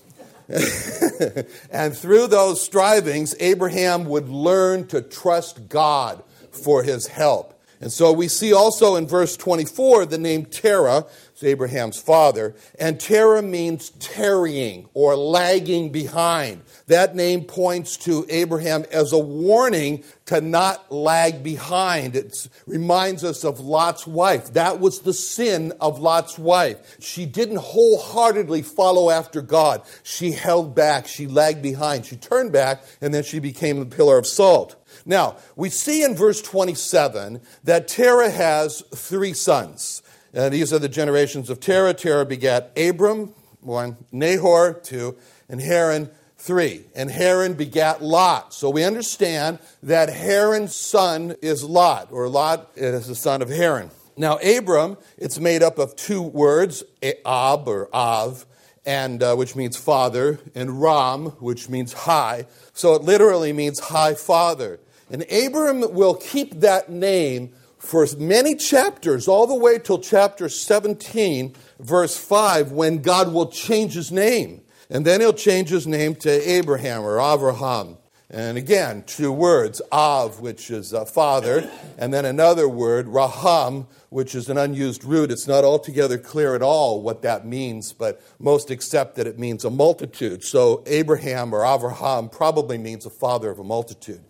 and 1.70 1.96
through 1.96 2.26
those 2.26 2.62
strivings, 2.62 3.34
Abraham 3.40 4.04
would 4.06 4.28
learn 4.28 4.86
to 4.88 5.00
trust 5.00 5.68
God 5.68 6.22
for 6.50 6.82
his 6.82 7.06
help. 7.06 7.54
And 7.80 7.92
so 7.92 8.12
we 8.12 8.28
see 8.28 8.52
also 8.52 8.96
in 8.96 9.06
verse 9.06 9.36
24 9.36 10.06
the 10.06 10.18
name 10.18 10.46
Terah, 10.46 11.06
Abraham's 11.44 12.00
father, 12.00 12.54
and 12.78 12.98
Terah 12.98 13.42
means 13.42 13.90
tarrying 13.90 14.88
or 14.94 15.16
lagging 15.16 15.90
behind. 15.90 16.62
That 16.86 17.14
name 17.14 17.44
points 17.44 17.96
to 17.98 18.26
Abraham 18.28 18.84
as 18.90 19.12
a 19.12 19.18
warning 19.18 20.04
to 20.26 20.40
not 20.40 20.90
lag 20.90 21.42
behind. 21.42 22.16
It 22.16 22.48
reminds 22.66 23.24
us 23.24 23.44
of 23.44 23.60
Lot's 23.60 24.06
wife. 24.06 24.52
That 24.54 24.80
was 24.80 25.00
the 25.00 25.12
sin 25.12 25.72
of 25.80 25.98
Lot's 25.98 26.38
wife. 26.38 26.96
She 27.00 27.26
didn't 27.26 27.58
wholeheartedly 27.58 28.62
follow 28.62 29.10
after 29.10 29.42
God. 29.42 29.82
She 30.02 30.32
held 30.32 30.74
back, 30.74 31.06
she 31.06 31.26
lagged 31.26 31.62
behind, 31.62 32.06
she 32.06 32.16
turned 32.16 32.52
back, 32.52 32.84
and 33.00 33.12
then 33.12 33.22
she 33.22 33.38
became 33.38 33.80
a 33.80 33.86
pillar 33.86 34.18
of 34.18 34.26
salt. 34.26 34.76
Now, 35.04 35.36
we 35.56 35.70
see 35.70 36.02
in 36.02 36.14
verse 36.14 36.40
27 36.40 37.40
that 37.64 37.88
Terah 37.88 38.30
has 38.30 38.82
three 38.94 39.32
sons. 39.32 40.02
And 40.34 40.52
these 40.52 40.72
are 40.72 40.80
the 40.80 40.88
generations 40.88 41.48
of 41.48 41.60
Terah. 41.60 41.94
Terah 41.94 42.26
begat 42.26 42.72
Abram, 42.76 43.32
one, 43.60 43.96
Nahor, 44.10 44.74
two, 44.74 45.16
and 45.48 45.60
Haran, 45.60 46.10
three. 46.36 46.82
And 46.94 47.08
Haran 47.08 47.54
begat 47.54 48.02
Lot. 48.02 48.52
So 48.52 48.68
we 48.68 48.82
understand 48.82 49.60
that 49.84 50.10
Haran's 50.12 50.74
son 50.74 51.36
is 51.40 51.62
Lot, 51.62 52.08
or 52.10 52.28
Lot 52.28 52.70
is 52.74 53.06
the 53.06 53.14
son 53.14 53.42
of 53.42 53.48
Haran. 53.48 53.90
Now, 54.16 54.38
Abram, 54.38 54.96
it's 55.16 55.38
made 55.38 55.62
up 55.62 55.78
of 55.78 55.96
two 55.96 56.22
words, 56.22 56.82
Ab 57.02 57.68
or 57.68 57.88
Av, 57.94 58.44
and 58.84 59.22
uh, 59.22 59.34
which 59.36 59.56
means 59.56 59.76
father, 59.76 60.40
and 60.54 60.82
Ram, 60.82 61.26
which 61.40 61.68
means 61.68 61.92
high. 61.92 62.46
So 62.74 62.94
it 62.94 63.02
literally 63.02 63.52
means 63.52 63.78
high 63.78 64.14
father. 64.14 64.80
And 65.10 65.24
Abram 65.30 65.94
will 65.94 66.14
keep 66.14 66.60
that 66.60 66.90
name 66.90 67.52
for 67.84 68.06
many 68.18 68.54
chapters, 68.54 69.28
all 69.28 69.46
the 69.46 69.54
way 69.54 69.78
till 69.78 69.98
chapter 69.98 70.48
17, 70.48 71.54
verse 71.78 72.16
5, 72.16 72.72
when 72.72 73.02
God 73.02 73.32
will 73.32 73.46
change 73.46 73.94
his 73.94 74.10
name. 74.10 74.62
And 74.90 75.06
then 75.06 75.20
he'll 75.20 75.32
change 75.32 75.68
his 75.68 75.86
name 75.86 76.14
to 76.16 76.30
Abraham 76.30 77.02
or 77.02 77.16
Avraham. 77.16 77.98
And 78.30 78.58
again, 78.58 79.04
two 79.06 79.30
words, 79.30 79.80
Av, 79.92 80.40
which 80.40 80.70
is 80.70 80.92
a 80.92 81.06
father, 81.06 81.70
and 81.98 82.12
then 82.12 82.24
another 82.24 82.68
word, 82.68 83.06
Raham, 83.06 83.86
which 84.08 84.34
is 84.34 84.48
an 84.48 84.58
unused 84.58 85.04
root. 85.04 85.30
It's 85.30 85.46
not 85.46 85.62
altogether 85.62 86.18
clear 86.18 86.54
at 86.54 86.62
all 86.62 87.02
what 87.02 87.22
that 87.22 87.46
means, 87.46 87.92
but 87.92 88.20
most 88.38 88.70
accept 88.70 89.16
that 89.16 89.26
it 89.26 89.38
means 89.38 89.64
a 89.64 89.70
multitude. 89.70 90.42
So 90.42 90.82
Abraham 90.86 91.54
or 91.54 91.60
Avraham 91.60 92.32
probably 92.32 92.78
means 92.78 93.06
a 93.06 93.10
father 93.10 93.50
of 93.50 93.58
a 93.58 93.64
multitude. 93.64 94.24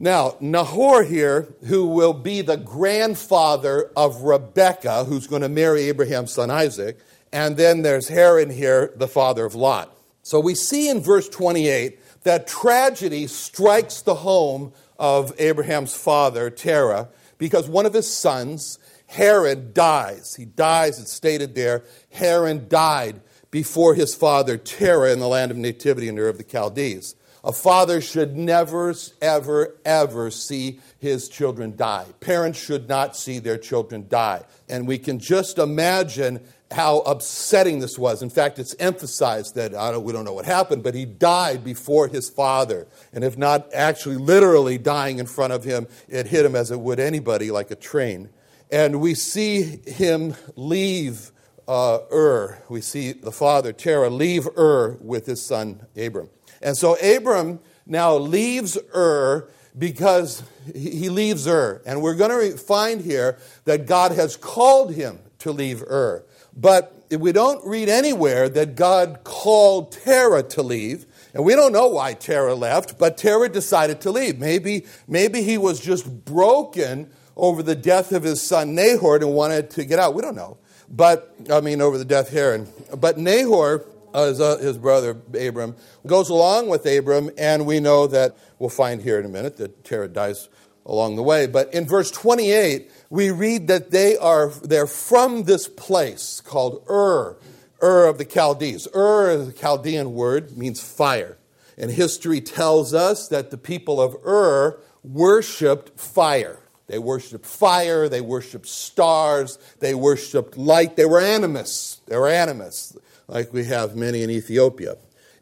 Now, 0.00 0.36
Nahor 0.40 1.02
here, 1.02 1.48
who 1.64 1.86
will 1.86 2.12
be 2.12 2.40
the 2.40 2.56
grandfather 2.56 3.90
of 3.96 4.22
Rebekah, 4.22 5.04
who's 5.04 5.26
going 5.26 5.42
to 5.42 5.48
marry 5.48 5.82
Abraham's 5.88 6.32
son 6.32 6.50
Isaac, 6.50 6.98
and 7.32 7.56
then 7.56 7.82
there's 7.82 8.06
Haran 8.06 8.50
here, 8.50 8.92
the 8.94 9.08
father 9.08 9.44
of 9.44 9.56
Lot. 9.56 9.92
So 10.22 10.38
we 10.38 10.54
see 10.54 10.88
in 10.88 11.00
verse 11.00 11.28
28 11.28 12.22
that 12.22 12.46
tragedy 12.46 13.26
strikes 13.26 14.02
the 14.02 14.14
home 14.14 14.72
of 15.00 15.32
Abraham's 15.38 15.96
father, 15.96 16.48
Terah, 16.48 17.08
because 17.36 17.68
one 17.68 17.86
of 17.86 17.94
his 17.94 18.12
sons, 18.12 18.78
Haran, 19.06 19.72
dies. 19.72 20.36
He 20.36 20.44
dies, 20.44 21.00
it's 21.00 21.12
stated 21.12 21.56
there. 21.56 21.82
Haran 22.10 22.68
died 22.68 23.20
before 23.50 23.94
his 23.94 24.14
father, 24.14 24.56
Terah, 24.56 25.12
in 25.12 25.18
the 25.18 25.28
land 25.28 25.50
of 25.50 25.56
nativity 25.56 26.08
in 26.08 26.18
Ur 26.18 26.28
of 26.28 26.38
the 26.38 26.44
Chaldees. 26.44 27.16
A 27.44 27.52
father 27.52 28.00
should 28.00 28.36
never, 28.36 28.94
ever, 29.22 29.76
ever 29.84 30.30
see 30.30 30.80
his 30.98 31.28
children 31.28 31.76
die. 31.76 32.06
Parents 32.20 32.58
should 32.58 32.88
not 32.88 33.16
see 33.16 33.38
their 33.38 33.58
children 33.58 34.06
die. 34.08 34.42
And 34.68 34.86
we 34.86 34.98
can 34.98 35.18
just 35.18 35.58
imagine 35.58 36.40
how 36.70 36.98
upsetting 37.00 37.78
this 37.78 37.98
was. 37.98 38.22
In 38.22 38.28
fact, 38.28 38.58
it's 38.58 38.74
emphasized 38.78 39.54
that 39.54 39.72
don't, 39.72 40.04
we 40.04 40.12
don't 40.12 40.24
know 40.24 40.34
what 40.34 40.44
happened, 40.44 40.82
but 40.82 40.94
he 40.94 41.04
died 41.04 41.64
before 41.64 42.08
his 42.08 42.28
father. 42.28 42.86
And 43.12 43.24
if 43.24 43.38
not 43.38 43.72
actually 43.72 44.16
literally 44.16 44.76
dying 44.76 45.18
in 45.18 45.26
front 45.26 45.52
of 45.52 45.64
him, 45.64 45.86
it 46.08 46.26
hit 46.26 46.44
him 46.44 46.54
as 46.54 46.70
it 46.70 46.80
would 46.80 47.00
anybody, 47.00 47.50
like 47.50 47.70
a 47.70 47.76
train. 47.76 48.28
And 48.70 49.00
we 49.00 49.14
see 49.14 49.80
him 49.86 50.34
leave 50.56 51.32
uh, 51.66 52.00
Ur. 52.12 52.58
We 52.68 52.80
see 52.80 53.12
the 53.12 53.32
father, 53.32 53.72
Terah, 53.72 54.10
leave 54.10 54.46
Ur 54.58 54.98
with 55.00 55.26
his 55.26 55.44
son, 55.44 55.86
Abram. 55.96 56.28
And 56.62 56.76
so 56.76 56.96
Abram 56.96 57.60
now 57.86 58.16
leaves 58.16 58.78
Ur 58.94 59.48
because 59.76 60.42
he 60.74 61.08
leaves 61.08 61.46
Ur. 61.46 61.80
And 61.86 62.02
we're 62.02 62.14
going 62.14 62.50
to 62.52 62.56
find 62.56 63.00
here 63.00 63.38
that 63.64 63.86
God 63.86 64.12
has 64.12 64.36
called 64.36 64.94
him 64.94 65.20
to 65.40 65.52
leave 65.52 65.82
Ur. 65.82 66.24
But 66.56 66.94
we 67.10 67.32
don't 67.32 67.64
read 67.66 67.88
anywhere 67.88 68.48
that 68.48 68.74
God 68.74 69.20
called 69.24 69.92
Terah 69.92 70.42
to 70.42 70.62
leave. 70.62 71.06
And 71.32 71.44
we 71.44 71.54
don't 71.54 71.72
know 71.72 71.88
why 71.88 72.14
Terah 72.14 72.54
left, 72.54 72.98
but 72.98 73.16
Terah 73.16 73.48
decided 73.48 74.00
to 74.02 74.10
leave. 74.10 74.38
Maybe, 74.38 74.86
maybe 75.06 75.42
he 75.42 75.56
was 75.56 75.78
just 75.78 76.24
broken 76.24 77.10
over 77.36 77.62
the 77.62 77.76
death 77.76 78.12
of 78.12 78.24
his 78.24 78.42
son 78.42 78.74
Nahor 78.74 79.16
and 79.16 79.32
wanted 79.32 79.70
to 79.70 79.84
get 79.84 79.98
out. 79.98 80.14
We 80.14 80.22
don't 80.22 80.34
know. 80.34 80.58
But, 80.90 81.34
I 81.50 81.60
mean, 81.60 81.80
over 81.80 81.98
the 81.98 82.04
death 82.04 82.30
Haran. 82.30 82.66
But 82.96 83.18
Nahor 83.18 83.84
his, 84.14 84.40
uh, 84.40 84.58
his 84.58 84.78
brother 84.78 85.16
Abram, 85.38 85.76
goes 86.06 86.30
along 86.30 86.68
with 86.68 86.86
Abram, 86.86 87.30
and 87.38 87.66
we 87.66 87.80
know 87.80 88.06
that 88.06 88.36
we'll 88.58 88.70
find 88.70 89.02
here 89.02 89.18
in 89.18 89.24
a 89.24 89.28
minute 89.28 89.56
that 89.58 89.84
Terah 89.84 90.08
dies 90.08 90.48
along 90.86 91.16
the 91.16 91.22
way. 91.22 91.46
But 91.46 91.72
in 91.74 91.86
verse 91.86 92.10
28, 92.10 92.90
we 93.10 93.30
read 93.30 93.68
that 93.68 93.90
they 93.90 94.16
are 94.16 94.48
they're 94.48 94.86
from 94.86 95.44
this 95.44 95.68
place 95.68 96.40
called 96.40 96.84
Ur, 96.88 97.36
Ur 97.82 98.06
of 98.06 98.18
the 98.18 98.24
Chaldees. 98.24 98.88
Ur, 98.94 99.36
the 99.36 99.52
Chaldean 99.52 100.14
word, 100.14 100.56
means 100.56 100.80
fire. 100.80 101.38
And 101.76 101.90
history 101.90 102.40
tells 102.40 102.92
us 102.92 103.28
that 103.28 103.50
the 103.50 103.58
people 103.58 104.00
of 104.00 104.16
Ur 104.26 104.80
worshipped 105.04 106.00
fire. 106.00 106.58
They 106.88 106.98
worshiped 106.98 107.44
fire, 107.44 108.08
they 108.08 108.22
worshiped 108.22 108.66
stars, 108.66 109.58
they 109.78 109.94
worshiped 109.94 110.56
light. 110.56 110.96
They 110.96 111.04
were 111.04 111.20
animists. 111.20 112.00
They 112.06 112.16
were 112.16 112.30
animists 112.30 112.96
like 113.28 113.52
we 113.52 113.64
have 113.64 113.94
many 113.94 114.22
in 114.22 114.30
Ethiopia. 114.30 114.96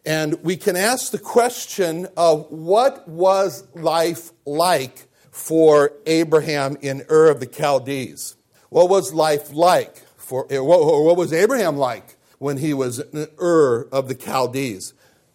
And 0.05 0.43
we 0.45 0.57
can 0.57 0.77
ask 0.77 1.11
the 1.11 1.19
question 1.19 2.07
of 2.17 2.47
what 2.51 3.09
was 3.09 3.65
life 3.75 4.31
like 4.45 5.07
for 5.31 5.93
Abraham 6.07 6.77
in 6.81 7.05
Ur 7.11 7.29
of 7.29 7.41
the 7.41 7.47
Chaldees? 7.47 8.37
What 8.69 8.89
was 8.89 9.13
life 9.13 9.53
like 9.53 9.97
for, 10.17 10.47
or 10.53 11.05
what 11.05 11.17
was 11.17 11.33
Abraham 11.33 11.77
like 11.77 12.17
when 12.39 12.59
he 12.59 12.75
was 12.75 12.99
in 12.99 13.29
Ur 13.41 13.89
of 13.93 14.09
the 14.09 14.15
Chaldees? 14.15 14.93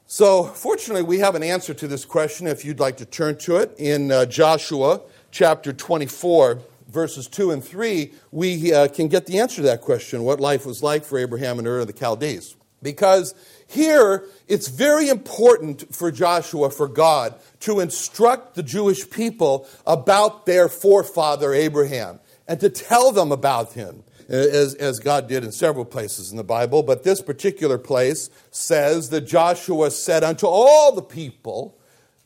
So, 0.08 0.44
fortunately, 0.44 1.04
we 1.04 1.20
have 1.20 1.36
an 1.36 1.44
answer 1.44 1.74
to 1.74 1.88
this 1.88 2.04
question 2.04 2.46
if 2.46 2.66
you'd 2.66 2.82
like 2.82 2.98
to 2.98 3.06
turn 3.06 3.38
to 3.40 3.58
it 3.58 3.74
in 3.78 4.12
uh, 4.12 4.26
Joshua 4.26 5.02
chapter 5.32 5.72
24 5.72 6.60
verses 6.92 7.28
2 7.28 7.52
and 7.52 7.64
3, 7.64 8.12
we 8.32 8.74
uh, 8.74 8.88
can 8.88 9.08
get 9.08 9.26
the 9.26 9.40
answer 9.40 9.58
to 9.58 9.62
that 9.64 9.82
question 9.82 10.24
what 10.24 10.40
life 10.40 10.66
was 10.66 10.84
like 10.84 11.06
for 11.06 11.18
Abraham 11.18 11.58
and 11.58 11.68
Ur 11.68 11.80
of 11.80 11.88
the 11.88 11.98
Chaldees. 11.98 12.56
Because 12.84 13.36
here, 13.68 14.26
it's 14.48 14.68
very 14.68 15.08
important 15.08 15.96
for 15.96 16.12
Joshua, 16.12 16.70
for 16.72 16.88
God, 16.88 17.40
to 17.62 17.80
instruct 17.80 18.56
the 18.56 18.64
Jewish 18.64 19.10
people 19.10 19.68
about 19.86 20.46
their 20.46 20.68
forefather 20.68 21.54
Abraham 21.54 22.20
and 22.48 22.60
to 22.60 22.70
tell 22.70 23.12
them 23.12 23.32
about 23.32 23.74
him, 23.74 24.04
as, 24.28 24.74
as 24.76 25.00
God 25.00 25.28
did 25.28 25.44
in 25.44 25.52
several 25.52 25.86
places 25.86 26.32
in 26.32 26.38
the 26.38 26.44
Bible. 26.44 26.84
But 26.84 27.04
this 27.04 27.22
particular 27.22 27.78
place 27.78 28.30
says 28.50 29.10
that 29.10 29.22
Joshua 29.22 29.92
said 29.92 30.24
unto 30.24 30.48
all 30.48 30.92
the 30.94 31.02
people, 31.02 31.78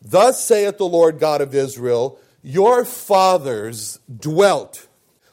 Thus 0.01 0.43
saith 0.43 0.77
the 0.77 0.85
Lord 0.85 1.19
God 1.19 1.41
of 1.41 1.53
Israel, 1.53 2.19
your 2.45 2.85
fathers 2.85 3.99
dwelt 4.19 4.87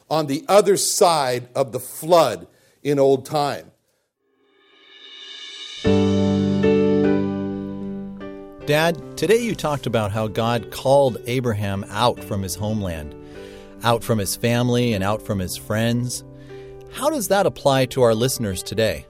on 0.09 0.25
the 0.25 0.43
other 0.49 0.75
side 0.75 1.47
of 1.53 1.71
the 1.71 1.79
flood 1.79 2.47
in 2.81 2.97
old 2.97 3.23
time. 3.23 3.69
Dad, 8.65 9.15
today 9.15 9.37
you 9.37 9.53
talked 9.53 9.85
about 9.85 10.11
how 10.11 10.27
God 10.27 10.71
called 10.71 11.19
Abraham 11.27 11.85
out 11.89 12.19
from 12.23 12.41
his 12.41 12.55
homeland, 12.55 13.13
out 13.83 14.03
from 14.03 14.17
his 14.17 14.35
family, 14.35 14.93
and 14.93 15.03
out 15.03 15.21
from 15.21 15.37
his 15.37 15.55
friends. 15.55 16.23
How 16.93 17.11
does 17.11 17.27
that 17.27 17.45
apply 17.45 17.85
to 17.87 18.01
our 18.01 18.15
listeners 18.15 18.63
today? 18.63 19.05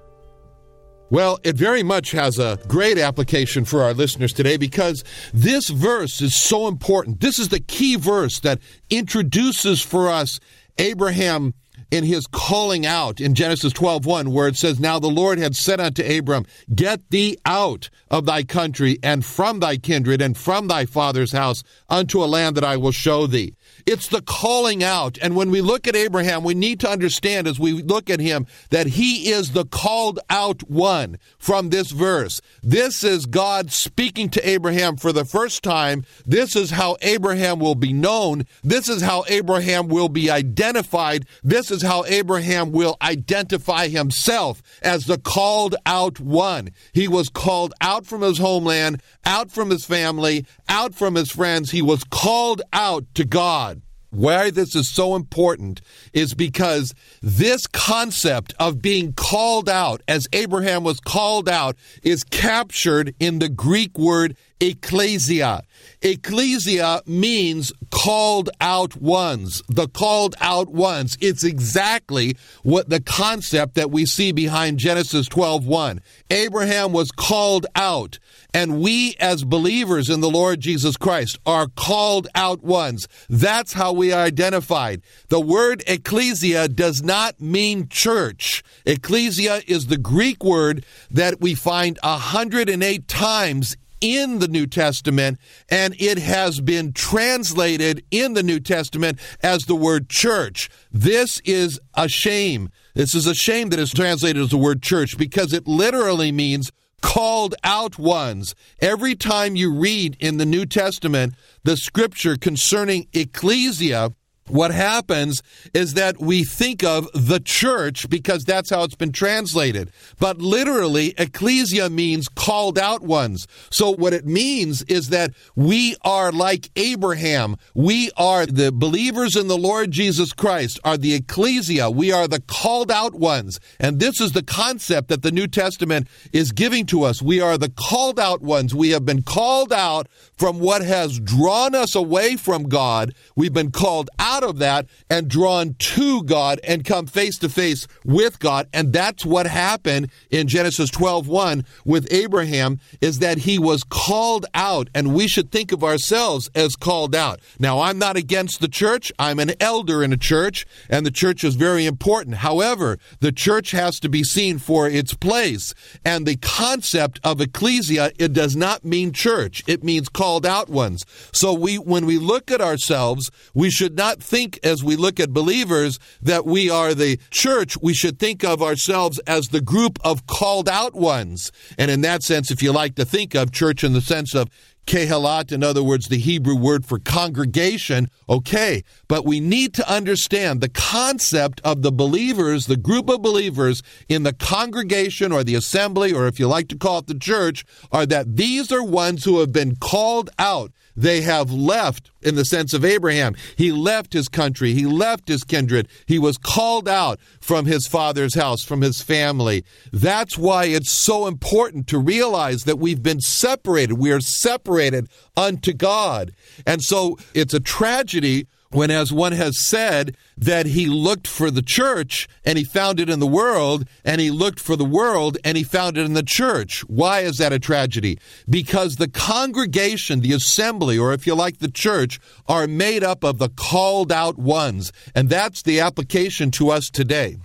Well, 1.14 1.38
it 1.44 1.56
very 1.56 1.84
much 1.84 2.10
has 2.14 2.40
a 2.40 2.58
great 2.68 2.98
application 2.98 3.66
for 3.66 3.84
our 3.84 3.94
listeners 3.94 4.34
today 4.34 4.58
because 4.58 5.04
this 5.32 5.70
verse 5.70 6.24
is 6.24 6.34
so 6.34 6.68
important. 6.68 7.20
This 7.20 7.38
is 7.38 7.50
the 7.50 7.60
key 7.60 7.98
verse 7.98 8.40
that 8.40 8.58
introduces 8.90 9.80
for 9.84 10.10
us 10.10 10.40
Abraham 10.80 11.54
in 11.92 12.04
his 12.04 12.26
calling 12.26 12.88
out 12.88 13.22
in 13.22 13.36
Genesis 13.36 13.72
12:1 13.74 14.30
where 14.30 14.48
it 14.48 14.58
says 14.58 14.80
now 14.80 14.98
the 14.98 15.06
Lord 15.06 15.38
had 15.38 15.56
said 15.56 15.80
unto 15.80 16.04
Abram 16.04 16.48
get 16.74 17.08
thee 17.12 17.38
out 17.46 17.92
of 18.10 18.26
thy 18.26 18.42
country 18.42 18.98
and 19.04 19.24
from 19.24 19.60
thy 19.60 19.78
kindred 19.78 20.20
and 20.20 20.36
from 20.36 20.68
thy 20.68 20.88
father's 20.88 21.32
house 21.32 21.62
unto 21.90 22.24
a 22.24 22.26
land 22.26 22.58
that 22.58 22.64
I 22.64 22.76
will 22.78 22.92
show 22.92 23.28
thee 23.28 23.54
it's 23.86 24.08
the 24.08 24.22
calling 24.22 24.84
out. 24.84 25.18
And 25.22 25.36
when 25.36 25.52
we 25.52 25.62
look 25.62 25.88
at 25.88 25.96
Abraham, 25.96 26.44
we 26.44 26.54
need 26.54 26.80
to 26.82 26.90
understand 26.90 27.48
as 27.48 27.60
we 27.60 27.74
look 27.74 28.10
at 28.10 28.20
him 28.20 28.48
that 28.70 28.88
he 28.88 29.30
is 29.32 29.52
the 29.52 29.66
called 29.66 30.20
out 30.30 30.64
one 30.70 31.18
from 31.38 31.70
this 31.70 31.92
verse. 31.92 32.42
This 32.62 33.04
is 33.04 33.26
God 33.26 33.72
speaking 33.72 34.30
to 34.30 34.48
Abraham 34.48 34.98
for 34.98 35.12
the 35.12 35.26
first 35.26 35.64
time. 35.64 36.06
This 36.26 36.56
is 36.56 36.72
how 36.72 36.98
Abraham 37.02 37.60
will 37.60 37.76
be 37.76 37.94
known. 37.94 38.46
This 38.64 38.88
is 38.88 39.02
how 39.02 39.24
Abraham 39.28 39.88
will 39.88 40.10
be 40.10 40.30
identified. 40.30 41.26
This 41.44 41.72
is 41.72 41.82
how 41.82 42.06
Abraham 42.06 42.72
will 42.72 42.98
identify 43.02 43.88
himself 43.88 44.62
as 44.82 45.06
the 45.06 45.18
called 45.18 45.76
out 45.86 46.20
one. 46.20 46.70
He 46.94 47.08
was 47.08 47.30
called 47.30 47.74
out 47.82 48.06
from 48.06 48.22
his 48.22 48.38
homeland, 48.38 49.02
out 49.26 49.52
from 49.52 49.70
his 49.70 49.86
family, 49.86 50.46
out 50.70 50.96
from 50.96 51.16
his 51.16 51.32
friends. 51.32 51.72
He 51.72 51.82
was 51.82 52.04
called 52.04 52.62
out 52.72 53.06
to 53.16 53.26
God. 53.26 53.73
Why 54.14 54.52
this 54.52 54.76
is 54.76 54.88
so 54.88 55.16
important 55.16 55.82
is 56.14 56.36
because 56.36 56.94
this 57.24 57.66
concept 57.66 58.54
of 58.60 58.80
being 58.80 59.14
called 59.14 59.68
out, 59.68 60.04
as 60.08 60.28
Abraham 60.34 60.84
was 60.84 61.00
called 61.00 61.50
out, 61.50 61.76
is 62.04 62.24
captured 62.24 63.16
in 63.20 63.40
the 63.40 63.50
Greek 63.50 63.98
word 63.98 64.38
ecclesia. 64.60 65.64
Ecclesia 66.02 67.02
means 67.06 67.74
called 67.90 68.50
out 68.62 68.96
ones, 68.96 69.62
the 69.68 69.88
called 69.88 70.36
out 70.40 70.70
ones. 70.70 71.18
It's 71.20 71.44
exactly 71.44 72.38
what 72.62 72.90
the 72.90 73.02
concept 73.02 73.76
that 73.76 73.92
we 73.92 74.06
see 74.06 74.32
behind 74.32 74.78
Genesis 74.78 75.28
12:1. 75.28 76.02
Abraham 76.30 76.94
was 76.94 77.12
called 77.12 77.66
out, 77.76 78.20
and 78.54 78.80
we 78.80 79.16
as 79.20 79.44
believers 79.44 80.10
in 80.10 80.22
the 80.22 80.30
Lord 80.30 80.60
Jesus 80.60 80.98
Christ 80.98 81.40
are 81.46 81.68
called 81.68 82.28
out 82.36 82.64
ones. 82.64 83.08
That's 83.30 83.74
how 83.74 83.94
we 83.94 84.12
are 84.12 84.24
identified. 84.24 85.02
The 85.30 85.40
word 85.40 85.84
ecclesia 85.88 86.68
does 86.68 87.02
not 87.02 87.42
mean 87.42 87.90
church. 87.90 88.64
Ecclesia 88.86 89.62
is 89.68 89.88
the 89.88 89.98
Greek 89.98 90.44
word 90.44 90.86
that 91.10 91.42
we 91.42 91.56
find 91.56 91.98
108 92.04 93.08
times 93.08 93.76
in 94.04 94.40
the 94.40 94.50
New 94.50 94.68
Testament, 94.68 95.40
and 95.70 95.96
it 95.98 96.18
has 96.18 96.60
been 96.60 96.92
translated 96.92 98.04
in 98.12 98.34
the 98.34 98.44
New 98.44 98.60
Testament 98.60 99.18
as 99.42 99.64
the 99.64 99.78
word 99.78 100.10
church. 100.10 100.70
This 100.92 101.42
is 101.46 101.80
a 101.94 102.10
shame. 102.10 102.70
This 102.96 103.16
is 103.16 103.26
a 103.26 103.34
shame 103.34 103.70
that 103.70 103.80
it's 103.80 103.94
translated 103.94 104.44
as 104.44 104.50
the 104.50 104.58
word 104.58 104.84
church 104.84 105.18
because 105.18 105.54
it 105.54 105.68
literally 105.68 106.34
means 106.34 106.70
called 107.04 107.54
out 107.64 108.00
ones. 108.00 108.56
Every 108.82 109.14
time 109.14 109.56
you 109.56 109.72
read 109.72 110.16
in 110.20 110.38
the 110.38 110.46
New 110.46 110.66
Testament 110.66 111.36
the 111.64 111.78
scripture 111.78 112.38
concerning 112.38 113.08
ecclesia, 113.14 114.14
what 114.48 114.72
happens 114.72 115.42
is 115.74 115.94
that 115.94 116.20
we 116.20 116.44
think 116.44 116.84
of 116.84 117.08
the 117.14 117.40
church 117.40 118.10
because 118.10 118.44
that's 118.44 118.70
how 118.70 118.84
it's 118.84 118.96
been 118.96 119.14
translated. 119.14 119.90
But 120.20 120.40
literally, 120.40 121.14
ecclesia 121.18 121.90
means 121.90 122.28
called 122.28 122.78
out 122.78 123.02
ones. 123.02 123.48
So 123.70 123.92
what 123.92 124.12
it 124.14 124.26
means 124.26 124.82
is 124.84 125.10
that 125.10 125.32
we 125.56 125.96
are 126.04 126.32
like 126.32 126.72
Abraham. 126.76 127.56
We 127.74 128.12
are 128.18 128.46
the 128.46 128.72
believers 128.72 129.38
in 129.38 129.48
the 129.48 129.58
Lord 129.58 129.92
Jesus 129.92 130.34
Christ, 130.34 130.80
are 130.84 130.98
the 130.98 131.14
ecclesia. 131.14 131.90
We 131.90 132.12
are 132.12 132.28
the 132.28 132.42
called 132.42 132.92
out 132.92 133.16
ones. 133.16 133.60
And 133.80 134.00
this 134.00 134.20
is 134.20 134.34
the 134.34 134.44
concept 134.44 135.08
that 135.08 135.22
the 135.22 135.32
New 135.32 135.48
Testament 135.48 136.08
is 136.34 136.52
giving 136.52 136.86
to 136.88 137.04
us. 137.04 137.22
We 137.22 137.40
are 137.40 137.58
the 137.58 137.70
called 137.70 138.20
out 138.20 138.42
ones. 138.42 138.76
We 138.76 138.90
have 138.90 139.06
been 139.06 139.22
called 139.22 139.72
out 139.72 140.08
from 140.38 140.60
what 140.60 140.82
has 140.82 141.20
drawn 141.20 141.76
us 141.76 141.96
away 141.96 142.36
from 142.36 142.64
God. 142.64 143.14
We've 143.38 143.54
been 143.54 143.72
called 143.72 144.10
out 144.20 144.33
out 144.34 144.44
of 144.44 144.58
that 144.60 144.88
and 145.10 145.28
drawn 145.28 145.76
to 145.78 146.24
God 146.24 146.60
and 146.64 146.84
come 146.84 147.06
face 147.06 147.38
to 147.40 147.50
face 147.50 147.88
with 148.04 148.40
God. 148.40 148.68
And 148.74 148.92
that's 148.92 149.26
what 149.26 149.46
happened 149.46 150.10
in 150.32 150.48
Genesis 150.48 150.90
12 150.90 151.28
1 151.28 151.66
with 151.86 152.12
Abraham 152.12 152.80
is 153.00 153.20
that 153.20 153.40
he 153.40 153.60
was 153.60 153.84
called 153.84 154.46
out, 154.54 154.90
and 154.96 155.14
we 155.14 155.28
should 155.28 155.52
think 155.52 155.72
of 155.72 155.84
ourselves 155.84 156.50
as 156.56 156.76
called 156.76 157.16
out. 157.16 157.40
Now, 157.60 157.82
I'm 157.82 158.00
not 158.00 158.18
against 158.18 158.60
the 158.60 158.68
church. 158.68 159.12
I'm 159.20 159.40
an 159.40 159.54
elder 159.60 160.04
in 160.04 160.12
a 160.12 160.18
church, 160.18 160.66
and 160.90 161.06
the 161.06 161.12
church 161.12 161.44
is 161.44 161.56
very 161.56 161.86
important. 161.86 162.38
However, 162.38 162.98
the 163.20 163.32
church 163.32 163.72
has 163.72 164.00
to 164.00 164.10
be 164.10 164.24
seen 164.24 164.58
for 164.58 164.88
its 164.88 165.14
place. 165.14 165.74
And 166.04 166.26
the 166.26 166.38
concept 166.38 167.20
of 167.24 167.40
ecclesia, 167.40 168.12
it 168.18 168.34
does 168.34 168.56
not 168.56 168.84
mean 168.84 169.12
church. 169.12 169.64
It 169.68 169.84
means 169.84 170.10
called 170.10 170.46
out 170.46 170.70
ones. 170.70 171.06
So 171.32 171.54
we, 171.54 171.78
when 171.78 172.06
we 172.06 172.18
look 172.18 172.50
at 172.50 172.62
ourselves, 172.62 173.30
we 173.54 173.70
should 173.70 173.96
not 173.96 174.23
think 174.24 174.60
as 174.64 174.84
we 174.84 174.96
look 174.96 175.20
at 175.20 175.34
believers 175.34 176.00
that 176.22 176.46
we 176.46 176.70
are 176.70 176.94
the 176.94 177.20
church. 177.30 177.78
We 177.82 177.94
should 177.94 178.18
think 178.18 178.44
of 178.44 178.62
ourselves 178.62 179.20
as 179.28 179.48
the 179.48 179.62
group 179.62 180.00
of 180.04 180.26
called 180.26 180.70
out 180.70 180.96
ones. 180.96 181.52
And 181.78 181.92
in 181.92 182.02
that 182.02 182.24
sense, 182.24 182.50
if 182.50 182.64
you 182.64 182.72
like 182.72 182.96
to 182.96 183.06
think 183.06 183.36
of 183.36 183.52
church 183.52 183.84
in 183.84 183.94
the 183.94 184.02
sense 184.02 184.34
of 184.34 184.50
Kehilat, 184.86 185.52
in 185.52 185.64
other 185.64 185.84
words, 185.84 186.08
the 186.08 186.18
Hebrew 186.18 186.56
word 186.56 186.86
for 186.86 187.00
congregation, 187.00 188.10
okay, 188.28 188.84
but 189.08 189.26
we 189.26 189.40
need 189.40 189.74
to 189.76 189.90
understand 189.90 190.60
the 190.60 190.70
concept 190.70 191.62
of 191.64 191.84
the 191.84 191.92
believers, 191.92 192.66
the 192.66 192.76
group 192.76 193.10
of 193.10 193.22
believers 193.22 193.82
in 194.10 194.24
the 194.24 194.34
congregation 194.34 195.32
or 195.32 195.44
the 195.44 195.56
assembly, 195.56 196.12
or 196.12 196.28
if 196.28 196.38
you 196.38 196.48
like 196.48 196.68
to 196.68 196.78
call 196.78 197.00
it 197.00 197.08
the 197.08 197.18
church, 197.18 197.64
are 197.92 198.06
that 198.06 198.36
these 198.36 198.72
are 198.72 198.84
ones 198.84 199.24
who 199.24 199.40
have 199.40 199.54
been 199.54 199.78
called 199.78 200.30
out. 200.38 200.72
They 200.96 201.22
have 201.22 201.52
left, 201.52 202.12
in 202.22 202.36
the 202.36 202.46
sense 202.46 202.74
of 202.74 202.86
Abraham. 202.86 203.36
He 203.56 203.72
left 203.72 204.14
his 204.14 204.28
country, 204.28 204.74
he 204.74 204.86
left 204.86 205.28
his 205.28 205.44
kindred, 205.44 205.88
he 206.06 206.20
was 206.20 206.38
called 206.38 206.88
out 206.88 207.20
from 207.42 207.66
his 207.66 207.88
father's 207.88 208.36
house, 208.36 208.64
from 208.64 208.82
his 208.82 209.02
family. 209.02 209.64
That's 209.92 210.38
why 210.38 210.66
it's 210.66 210.92
so 210.92 211.28
important 211.28 211.88
to 211.88 211.98
realize 211.98 212.64
that 212.64 212.80
we've 212.80 213.04
been 213.04 213.22
separated. 213.22 213.98
We 213.98 214.12
are 214.12 214.22
separated 214.22 215.10
unto 215.36 215.74
God. 215.74 216.34
And 216.66 216.82
so 216.82 217.18
it's 217.34 217.54
a 217.54 217.60
tragedy 217.60 218.48
when, 218.74 218.92
as 218.92 219.14
one 219.14 219.32
has 219.34 219.60
said, 219.60 220.18
that 220.38 220.66
he 220.66 220.88
looked 220.88 221.28
for 221.28 221.52
the 221.52 221.62
church 221.62 222.28
and 222.44 222.58
he 222.58 222.64
found 222.64 223.00
it 223.00 223.10
in 223.10 223.20
the 223.20 223.28
world, 223.28 223.88
and 224.04 224.20
he 224.20 224.32
looked 224.32 224.60
for 224.60 224.76
the 224.76 224.84
world 224.84 225.38
and 225.44 225.56
he 225.58 225.64
found 225.64 225.98
it 225.98 226.06
in 226.06 226.14
the 226.14 226.24
church. 226.24 226.82
Why 226.88 227.22
is 227.22 227.38
that 227.38 227.54
a 227.54 227.60
tragedy? 227.60 228.20
Because 228.50 228.96
the 228.96 229.08
congregation, 229.08 230.22
the 230.22 230.34
assembly, 230.34 230.98
or 230.98 231.14
if 231.14 231.28
you 231.28 231.36
like, 231.36 231.60
the 231.60 231.72
church, 231.72 232.20
are 232.48 232.68
made 232.68 233.04
up 233.04 233.24
of 233.24 233.38
the 233.38 233.50
called 233.50 234.12
out 234.12 234.38
ones. 234.38 234.92
And 235.14 235.30
that's 235.30 235.62
the 235.62 235.80
application 235.80 236.52
to 236.52 236.70
us 236.70 236.90
today. 236.90 237.38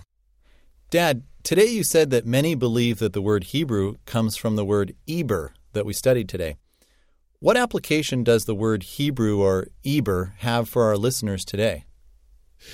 Dad, 0.89 1.23
today 1.43 1.67
you 1.67 1.83
said 1.83 2.09
that 2.09 2.25
many 2.25 2.55
believe 2.55 2.99
that 2.99 3.13
the 3.13 3.21
word 3.21 3.45
Hebrew 3.45 3.95
comes 4.05 4.35
from 4.35 4.55
the 4.55 4.65
word 4.65 4.95
Eber 5.07 5.53
that 5.73 5.85
we 5.85 5.93
studied 5.93 6.27
today. 6.27 6.55
What 7.41 7.55
application 7.55 8.25
does 8.25 8.43
the 8.43 8.55
word 8.55 8.83
Hebrew 8.83 9.41
or 9.41 9.67
Eber 9.85 10.33
have 10.39 10.67
for 10.67 10.83
our 10.83 10.97
listeners 10.97 11.45
today? 11.45 11.85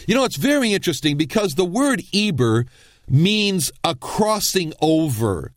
You 0.08 0.16
know, 0.16 0.24
it's 0.24 0.38
very 0.38 0.74
interesting 0.74 1.18
because 1.18 1.54
the 1.54 1.64
word 1.64 2.02
Eber 2.12 2.66
means 3.08 3.72
a 3.84 3.94
crossing 3.94 4.74
over. 4.82 5.54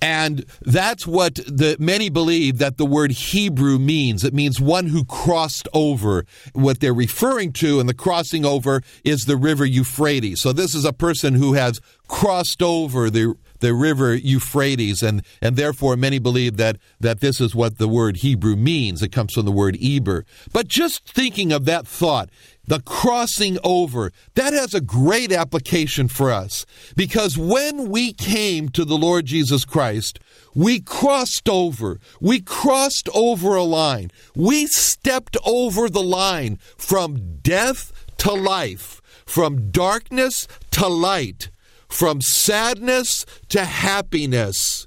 And 0.00 0.44
that's 0.60 1.08
what 1.08 1.34
the 1.34 1.76
many 1.80 2.08
believe 2.08 2.58
that 2.58 2.76
the 2.76 2.86
word 2.86 3.10
Hebrew 3.10 3.80
means. 3.80 4.22
It 4.22 4.32
means 4.32 4.60
one 4.60 4.86
who 4.86 5.04
crossed 5.04 5.66
over. 5.72 6.24
What 6.52 6.78
they're 6.78 6.94
referring 6.94 7.52
to 7.54 7.80
and 7.80 7.88
the 7.88 7.94
crossing 7.94 8.44
over 8.44 8.82
is 9.04 9.24
the 9.24 9.36
river 9.36 9.64
Euphrates. 9.64 10.40
So 10.40 10.52
this 10.52 10.76
is 10.76 10.84
a 10.84 10.92
person 10.92 11.34
who 11.34 11.54
has 11.54 11.80
crossed 12.06 12.62
over 12.62 13.10
the 13.10 13.34
the 13.62 13.72
river 13.72 14.14
Euphrates, 14.14 15.02
and, 15.02 15.22
and 15.40 15.56
therefore 15.56 15.96
many 15.96 16.18
believe 16.18 16.56
that, 16.56 16.76
that 17.00 17.20
this 17.20 17.40
is 17.40 17.54
what 17.54 17.78
the 17.78 17.88
word 17.88 18.18
Hebrew 18.18 18.56
means. 18.56 19.02
It 19.02 19.12
comes 19.12 19.32
from 19.32 19.46
the 19.46 19.52
word 19.52 19.78
Eber. 19.80 20.26
But 20.52 20.66
just 20.66 21.08
thinking 21.08 21.52
of 21.52 21.64
that 21.66 21.86
thought, 21.86 22.28
the 22.66 22.80
crossing 22.80 23.58
over, 23.62 24.12
that 24.34 24.52
has 24.52 24.74
a 24.74 24.80
great 24.80 25.32
application 25.32 26.08
for 26.08 26.30
us. 26.32 26.66
Because 26.96 27.38
when 27.38 27.88
we 27.88 28.12
came 28.12 28.68
to 28.70 28.84
the 28.84 28.98
Lord 28.98 29.26
Jesus 29.26 29.64
Christ, 29.64 30.18
we 30.54 30.80
crossed 30.80 31.48
over. 31.48 32.00
We 32.20 32.40
crossed 32.40 33.08
over 33.14 33.54
a 33.54 33.62
line. 33.62 34.10
We 34.34 34.66
stepped 34.66 35.36
over 35.46 35.88
the 35.88 36.02
line 36.02 36.58
from 36.76 37.38
death 37.42 37.92
to 38.18 38.32
life, 38.32 39.00
from 39.24 39.70
darkness 39.70 40.48
to 40.72 40.88
light 40.88 41.50
from 41.92 42.20
sadness 42.20 43.24
to 43.48 43.64
happiness. 43.64 44.86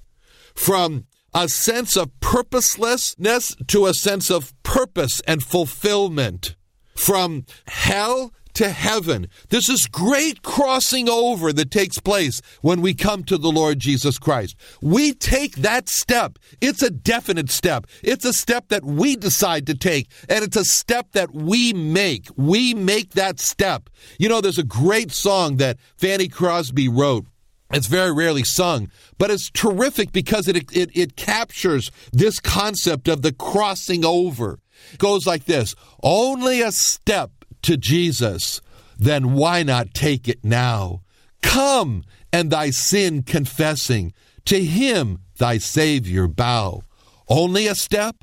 from 0.55 1.05
a 1.33 1.49
sense 1.49 1.97
of 1.97 2.17
purposelessness 2.21 3.57
to 3.67 3.85
a 3.87 3.93
sense 3.93 4.31
of 4.31 4.53
purpose 4.63 5.21
and 5.27 5.43
fulfillment, 5.43 6.55
from 6.95 7.45
hell 7.67 8.31
to 8.55 8.69
heaven. 8.69 9.27
There's 9.49 9.65
This 9.65 9.81
is 9.81 9.87
great 9.87 10.43
crossing 10.43 11.09
over 11.09 11.51
that 11.51 11.71
takes 11.71 11.99
place 11.99 12.41
when 12.61 12.81
we 12.81 12.93
come 12.93 13.23
to 13.23 13.37
the 13.37 13.51
Lord 13.51 13.79
Jesus 13.79 14.19
Christ. 14.19 14.55
We 14.81 15.13
take 15.13 15.55
that 15.57 15.89
step. 15.89 16.37
It's 16.61 16.83
a 16.83 16.91
definite 16.91 17.49
step. 17.49 17.87
It's 18.03 18.25
a 18.25 18.33
step 18.33 18.67
that 18.67 18.85
we 18.85 19.15
decide 19.15 19.65
to 19.67 19.75
take, 19.75 20.07
and 20.29 20.43
it's 20.43 20.57
a 20.57 20.65
step 20.65 21.13
that 21.13 21.33
we 21.33 21.73
make. 21.73 22.27
We 22.35 22.73
make 22.75 23.11
that 23.11 23.39
step. 23.39 23.89
You 24.19 24.29
know, 24.29 24.39
there's 24.39 24.59
a 24.59 24.63
great 24.63 25.11
song 25.11 25.57
that 25.57 25.77
Fanny 25.97 26.27
Crosby 26.27 26.87
wrote. 26.87 27.25
It's 27.71 27.87
very 27.87 28.13
rarely 28.13 28.43
sung, 28.43 28.91
but 29.17 29.31
it's 29.31 29.49
terrific 29.49 30.11
because 30.11 30.47
it, 30.47 30.57
it, 30.71 30.91
it 30.95 31.15
captures 31.15 31.91
this 32.13 32.39
concept 32.39 33.07
of 33.07 33.23
the 33.23 33.33
crossing 33.33 34.05
over. 34.05 34.59
It 34.93 34.99
goes 34.99 35.25
like 35.25 35.45
this 35.45 35.75
Only 36.03 36.61
a 36.61 36.71
step 36.71 37.31
to 37.65 37.77
Jesus, 37.77 38.61
then 38.97 39.33
why 39.33 39.63
not 39.63 39.93
take 39.93 40.27
it 40.27 40.43
now? 40.43 41.01
Come 41.41 42.03
and 42.31 42.51
thy 42.51 42.69
sin 42.69 43.23
confessing, 43.23 44.13
to 44.45 44.63
him 44.63 45.19
thy 45.37 45.57
Savior 45.57 46.27
bow. 46.27 46.83
Only 47.27 47.65
a 47.67 47.75
step, 47.75 48.17